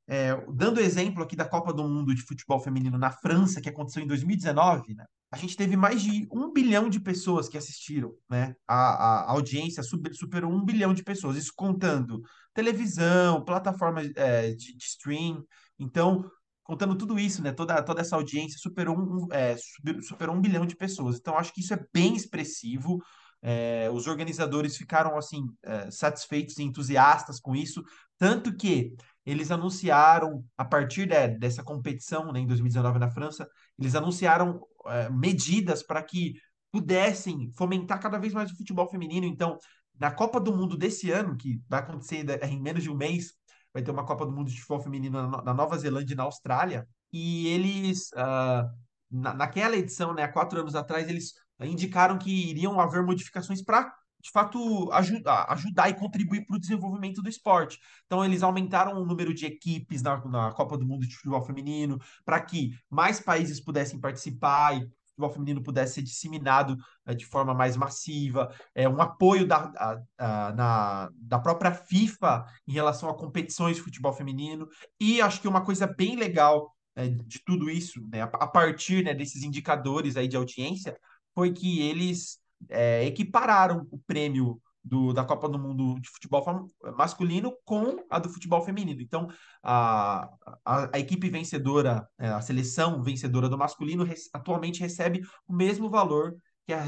É, 0.09 0.35
dando 0.53 0.81
exemplo 0.81 1.23
aqui 1.23 1.37
da 1.37 1.49
Copa 1.49 1.73
do 1.73 1.85
Mundo 1.85 2.15
de 2.15 2.23
Futebol 2.23 2.61
Feminino 2.61 2.99
na 2.99 3.11
França, 3.11 3.61
que 3.61 3.69
aconteceu 3.69 4.03
em 4.03 4.07
2019, 4.07 4.95
né? 4.95 5.05
A 5.31 5.37
gente 5.39 5.57
teve 5.57 5.77
mais 5.77 6.03
de 6.03 6.29
um 6.31 6.53
bilhão 6.53 6.91
de 6.91 7.01
pessoas 7.01 7.49
que 7.49 7.57
assistiram, 7.57 8.13
né? 8.29 8.55
A, 8.69 8.75
a 8.75 9.31
audiência 9.31 9.83
superou 9.83 10.53
um 10.53 10.63
bilhão 10.63 10.93
de 10.93 11.03
pessoas, 11.03 11.37
isso 11.37 11.53
contando 11.57 12.21
televisão, 12.53 13.43
plataformas 13.43 14.11
é, 14.15 14.51
de, 14.51 14.77
de, 14.77 14.85
stream. 14.85 15.43
Então, 15.79 16.31
contando 16.63 16.95
tudo 16.97 17.19
isso, 17.19 17.43
né? 17.43 17.51
Toda, 17.53 17.83
toda 17.83 18.03
essa 18.03 18.17
audiência 18.17 18.59
superou 18.59 18.99
um, 18.99 19.27
é, 19.33 19.57
superou 20.03 20.37
um 20.37 20.41
bilhão 20.41 20.67
de 20.67 20.77
pessoas. 20.77 21.17
Então, 21.19 21.39
acho 21.39 21.53
que 21.55 21.61
isso 21.61 21.73
é 21.73 21.83
bem 21.95 22.15
expressivo. 22.15 23.03
É, 23.41 23.91
os 23.91 24.07
organizadores 24.07 24.77
ficaram 24.77 25.17
assim 25.17 25.47
é, 25.65 25.91
satisfeitos 25.91 26.59
e 26.59 26.63
entusiastas 26.63 27.41
com 27.41 27.57
isso, 27.57 27.83
tanto 28.17 28.55
que 28.55 28.95
eles 29.25 29.51
anunciaram, 29.51 30.45
a 30.57 30.65
partir 30.65 31.07
de, 31.07 31.29
dessa 31.39 31.63
competição 31.63 32.33
né, 32.33 32.41
em 32.41 32.47
2019 32.47 32.99
na 32.99 33.11
França, 33.11 33.49
eles 33.79 33.95
anunciaram 33.95 34.61
é, 34.87 35.09
medidas 35.11 35.83
para 35.83 36.03
que 36.03 36.35
pudessem 36.73 37.53
fomentar 37.57 38.01
cada 38.01 38.19
vez 38.19 38.33
mais 38.33 38.51
o 38.51 38.57
futebol 38.57 38.89
feminino. 38.89 39.27
Então, 39.27 39.59
na 39.99 40.11
Copa 40.11 40.41
do 40.41 40.57
Mundo 40.57 40.77
desse 40.77 41.11
ano, 41.11 41.37
que 41.37 41.61
vai 41.69 41.81
acontecer 41.81 42.25
em 42.45 42.61
menos 42.61 42.83
de 42.83 42.91
um 42.91 42.97
mês, 42.97 43.35
vai 43.73 43.83
ter 43.83 43.91
uma 43.91 44.05
Copa 44.05 44.27
do 44.27 44.33
Mundo 44.33 44.49
de 44.49 44.57
futebol 44.57 44.81
feminino 44.81 45.43
na 45.43 45.55
Nova 45.55 45.79
Zelândia 45.79 46.15
e 46.15 46.17
na 46.17 46.25
Austrália, 46.25 46.87
e 47.13 47.47
eles, 47.49 48.11
uh, 48.13 48.69
na, 49.11 49.35
naquela 49.35 49.77
edição, 49.77 50.15
né, 50.15 50.23
há 50.23 50.33
quatro 50.33 50.59
anos 50.59 50.75
atrás, 50.75 51.09
eles 51.09 51.35
indicaram 51.61 52.19
que 52.19 52.51
iriam 52.51 52.81
haver 52.81 53.03
modificações 53.03 53.63
para 53.63 53.93
de 54.23 54.31
fato, 54.31 54.91
ajudar, 54.93 55.47
ajudar 55.51 55.91
e 55.91 55.95
contribuir 55.95 56.47
para 56.47 56.57
o 56.57 56.61
desenvolvimento 56.61 57.21
do 57.21 57.29
esporte. 57.29 57.79
Então, 58.07 58.25
eles 58.25 58.43
aumentaram 58.43 59.01
o 59.01 59.05
número 59.05 59.35
de 59.35 59.47
equipes 59.47 60.01
na, 60.01 60.25
na 60.27 60.53
Copa 60.53 60.79
do 60.79 60.87
Mundo 60.87 61.07
de 61.07 61.17
Futebol 61.17 61.43
Feminino, 61.43 61.99
para 62.25 62.41
que 62.41 62.71
mais 62.89 63.19
países 63.21 63.61
pudessem 63.61 64.01
participar 64.01 64.77
e 64.77 64.85
o 64.85 64.91
futebol 65.13 65.31
feminino 65.31 65.63
pudesse 65.63 65.95
ser 65.95 66.03
disseminado 66.03 66.77
é, 67.05 67.15
de 67.15 67.27
forma 67.27 67.53
mais 67.53 67.77
massiva, 67.77 68.55
é, 68.75 68.89
um 68.89 69.01
apoio 69.01 69.47
da, 69.47 69.71
a, 69.77 70.01
a, 70.19 70.53
na, 70.53 71.11
da 71.15 71.39
própria 71.39 71.73
FIFA 71.73 72.47
em 72.67 72.73
relação 72.73 73.11
a 73.11 73.17
competições 73.17 73.77
de 73.77 73.83
futebol 73.83 74.13
feminino. 74.13 74.69
E 75.01 75.21
acho 75.21 75.41
que 75.41 75.49
uma 75.49 75.65
coisa 75.65 75.87
bem 75.87 76.17
legal 76.17 76.75
é, 76.95 77.09
de 77.09 77.43
tudo 77.45 77.69
isso, 77.69 78.01
né, 78.11 78.23
a, 78.23 78.27
a 78.27 78.47
partir 78.47 79.05
né, 79.05 79.15
desses 79.15 79.43
indicadores 79.43 80.17
aí 80.17 80.29
de 80.29 80.37
audiência, 80.37 80.97
foi 81.35 81.53
que 81.53 81.81
eles 81.81 82.42
é, 82.69 83.05
equipararam 83.05 83.87
o 83.91 83.99
prêmio 83.99 84.61
do, 84.85 85.13
da 85.13 85.25
Copa 85.25 85.49
do 85.49 85.59
Mundo 85.59 86.01
de 86.01 86.09
futebol 86.09 86.71
masculino 86.97 87.55
com 87.65 88.05
a 88.11 88.19
do 88.19 88.29
futebol 88.29 88.63
feminino. 88.63 89.01
Então, 89.01 89.29
a, 89.63 90.29
a, 90.65 90.97
a 90.97 90.99
equipe 90.99 91.29
vencedora, 91.31 92.09
é, 92.19 92.29
a 92.29 92.41
seleção 92.41 93.03
vencedora 93.03 93.49
do 93.49 93.59
masculino, 93.59 94.05
res, 94.05 94.29
atualmente 94.33 94.81
recebe 94.81 95.23
o 95.47 95.53
mesmo 95.53 95.89
valor 95.89 96.35
que 96.67 96.73
a, 96.73 96.85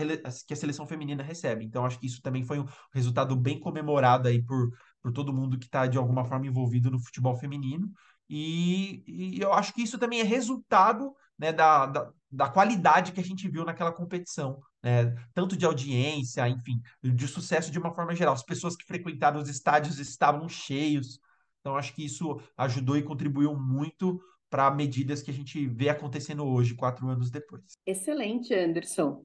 que 0.46 0.52
a 0.52 0.56
seleção 0.56 0.86
feminina 0.86 1.22
recebe. 1.22 1.64
Então, 1.64 1.84
acho 1.84 1.98
que 1.98 2.06
isso 2.06 2.20
também 2.22 2.44
foi 2.44 2.58
um 2.58 2.66
resultado 2.92 3.36
bem 3.36 3.58
comemorado 3.60 4.28
aí 4.28 4.42
por, 4.42 4.70
por 5.02 5.12
todo 5.12 5.32
mundo 5.32 5.58
que 5.58 5.66
está, 5.66 5.86
de 5.86 5.98
alguma 5.98 6.24
forma, 6.24 6.46
envolvido 6.46 6.90
no 6.90 6.98
futebol 6.98 7.36
feminino. 7.36 7.90
E, 8.28 9.04
e 9.06 9.40
eu 9.40 9.52
acho 9.52 9.72
que 9.72 9.82
isso 9.82 9.98
também 9.98 10.20
é 10.20 10.24
resultado 10.24 11.14
né, 11.38 11.52
da, 11.52 11.86
da, 11.86 12.12
da 12.30 12.48
qualidade 12.48 13.12
que 13.12 13.20
a 13.20 13.24
gente 13.24 13.48
viu 13.48 13.64
naquela 13.64 13.92
competição, 13.92 14.60
né? 14.82 15.14
Tanto 15.32 15.56
de 15.56 15.64
audiência, 15.64 16.48
enfim, 16.48 16.80
de 17.02 17.26
sucesso 17.26 17.70
de 17.70 17.78
uma 17.78 17.94
forma 17.94 18.14
geral. 18.14 18.34
As 18.34 18.44
pessoas 18.44 18.76
que 18.76 18.84
frequentaram 18.84 19.40
os 19.40 19.48
estádios 19.48 19.98
estavam 19.98 20.48
cheios. 20.48 21.18
Então, 21.60 21.76
acho 21.76 21.94
que 21.94 22.04
isso 22.04 22.40
ajudou 22.56 22.96
e 22.96 23.02
contribuiu 23.02 23.56
muito 23.56 24.20
para 24.50 24.70
medidas 24.70 25.22
que 25.22 25.30
a 25.30 25.34
gente 25.34 25.66
vê 25.66 25.88
acontecendo 25.88 26.44
hoje, 26.44 26.74
quatro 26.74 27.08
anos 27.08 27.30
depois. 27.30 27.62
Excelente, 27.86 28.54
Anderson. 28.54 29.24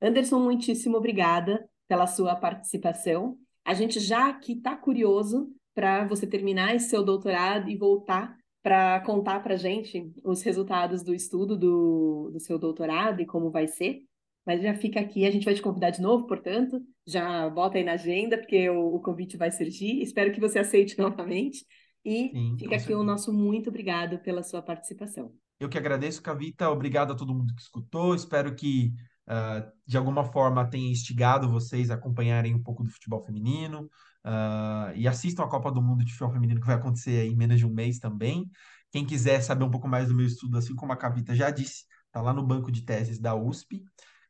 Anderson, 0.00 0.38
muitíssimo 0.38 0.96
obrigada 0.96 1.68
pela 1.86 2.06
sua 2.06 2.36
participação. 2.36 3.36
A 3.64 3.74
gente 3.74 4.00
já 4.00 4.28
aqui 4.28 4.52
está 4.52 4.76
curioso 4.76 5.52
para 5.74 6.06
você 6.06 6.26
terminar 6.26 6.74
esse 6.74 6.88
seu 6.88 7.04
doutorado 7.04 7.68
e 7.68 7.76
voltar 7.76 8.36
para 8.62 9.00
contar 9.00 9.42
para 9.42 9.54
a 9.54 9.58
gente 9.58 10.12
os 10.24 10.42
resultados 10.42 11.02
do 11.02 11.14
estudo 11.14 11.56
do, 11.56 12.30
do 12.32 12.40
seu 12.40 12.58
doutorado 12.58 13.20
e 13.20 13.26
como 13.26 13.50
vai 13.50 13.66
ser. 13.66 14.00
Mas 14.44 14.62
já 14.62 14.74
fica 14.74 15.00
aqui, 15.00 15.26
a 15.26 15.30
gente 15.30 15.44
vai 15.44 15.54
te 15.54 15.62
convidar 15.62 15.90
de 15.90 16.00
novo, 16.00 16.26
portanto, 16.26 16.80
já 17.06 17.48
bota 17.48 17.78
aí 17.78 17.84
na 17.84 17.92
agenda, 17.92 18.38
porque 18.38 18.68
o, 18.68 18.96
o 18.96 19.00
convite 19.00 19.36
vai 19.36 19.50
surgir. 19.50 20.00
Espero 20.02 20.32
que 20.32 20.40
você 20.40 20.58
aceite 20.58 20.96
novamente. 20.98 21.64
E 22.04 22.30
Sim, 22.30 22.56
fica 22.58 22.74
aqui 22.74 22.84
certeza. 22.84 22.98
o 22.98 23.04
nosso 23.04 23.32
muito 23.32 23.68
obrigado 23.68 24.18
pela 24.18 24.42
sua 24.42 24.62
participação. 24.62 25.32
Eu 25.58 25.68
que 25.68 25.76
agradeço, 25.76 26.22
Cavita. 26.22 26.70
Obrigado 26.70 27.12
a 27.12 27.16
todo 27.16 27.34
mundo 27.34 27.54
que 27.54 27.60
escutou. 27.60 28.14
Espero 28.14 28.54
que, 28.54 28.92
uh, 29.28 29.70
de 29.86 29.98
alguma 29.98 30.24
forma, 30.24 30.68
tenha 30.68 30.90
instigado 30.90 31.50
vocês 31.50 31.90
a 31.90 31.94
acompanharem 31.94 32.54
um 32.54 32.62
pouco 32.62 32.82
do 32.82 32.90
futebol 32.90 33.22
feminino. 33.22 33.90
Uh, 34.24 34.92
e 34.94 35.08
assistam 35.08 35.44
a 35.44 35.48
Copa 35.48 35.72
do 35.72 35.80
Mundo 35.80 36.04
de 36.04 36.12
Futebol 36.12 36.34
Feminino, 36.34 36.60
que 36.60 36.66
vai 36.66 36.76
acontecer 36.76 37.26
em 37.26 37.36
menos 37.36 37.58
de 37.58 37.66
um 37.66 37.72
mês 37.72 37.98
também. 37.98 38.50
Quem 38.90 39.06
quiser 39.06 39.40
saber 39.40 39.64
um 39.64 39.70
pouco 39.70 39.88
mais 39.88 40.08
do 40.08 40.14
meu 40.14 40.26
estudo, 40.26 40.58
assim 40.58 40.74
como 40.74 40.92
a 40.92 40.96
Cavita 40.96 41.34
já 41.34 41.50
disse, 41.50 41.84
está 42.06 42.20
lá 42.20 42.32
no 42.32 42.46
banco 42.46 42.70
de 42.70 42.82
teses 42.82 43.18
da 43.18 43.34
USP. 43.34 43.82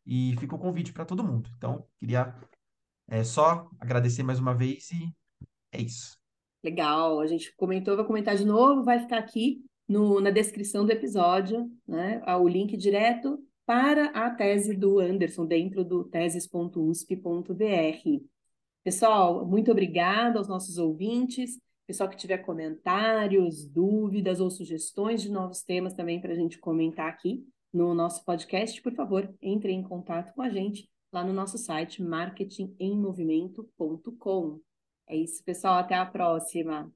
E 0.07 0.35
fica 0.39 0.55
o 0.55 0.59
convite 0.59 0.93
para 0.93 1.05
todo 1.05 1.25
mundo. 1.25 1.51
Então, 1.57 1.85
queria 1.99 2.35
é, 3.09 3.23
só 3.23 3.69
agradecer 3.79 4.23
mais 4.23 4.39
uma 4.39 4.55
vez 4.55 4.91
e 4.91 5.13
é 5.73 5.83
isso. 5.83 6.19
Legal, 6.63 7.21
a 7.21 7.27
gente 7.27 7.55
comentou, 7.57 7.97
vai 7.97 8.05
comentar 8.05 8.37
de 8.37 8.45
novo, 8.45 8.85
vai 8.85 9.01
ficar 9.01 9.19
aqui 9.19 9.65
no, 9.89 10.21
na 10.21 10.31
descrição 10.31 10.85
do 10.85 10.93
episódio, 10.93 11.71
né? 11.87 12.23
O 12.37 12.47
link 12.47 12.77
direto 12.77 13.39
para 13.67 14.07
a 14.11 14.31
tese 14.31 14.77
do 14.77 14.99
Anderson 14.99 15.47
dentro 15.47 15.85
do 15.85 16.05
teses.usp.br. 16.05 18.30
Pessoal, 18.83 19.47
muito 19.47 19.71
obrigada 19.71 20.39
aos 20.39 20.49
nossos 20.49 20.79
ouvintes. 20.79 21.61
Pessoal 21.87 22.09
que 22.09 22.17
tiver 22.17 22.39
comentários, 22.39 23.67
dúvidas 23.67 24.41
ou 24.41 24.51
sugestões 24.51 25.21
de 25.21 25.31
novos 25.31 25.63
temas 25.63 25.93
também 25.93 26.19
para 26.21 26.33
a 26.33 26.37
gente 26.37 26.59
comentar 26.59 27.09
aqui 27.09 27.45
no 27.73 27.95
nosso 27.95 28.25
podcast, 28.25 28.81
por 28.81 28.95
favor, 28.95 29.29
entre 29.43 29.73
em 29.73 29.83
contato 29.83 30.33
com 30.35 30.43
a 30.43 30.49
gente 30.49 30.89
lá 31.13 31.25
no 31.25 31.33
nosso 31.33 31.59
site 31.59 32.01
marketingemmovimento.com. 32.03 34.61
É 35.09 35.17
isso, 35.17 35.43
pessoal. 35.45 35.75
Até 35.75 35.97
a 35.97 36.07
próxima. 36.07 36.89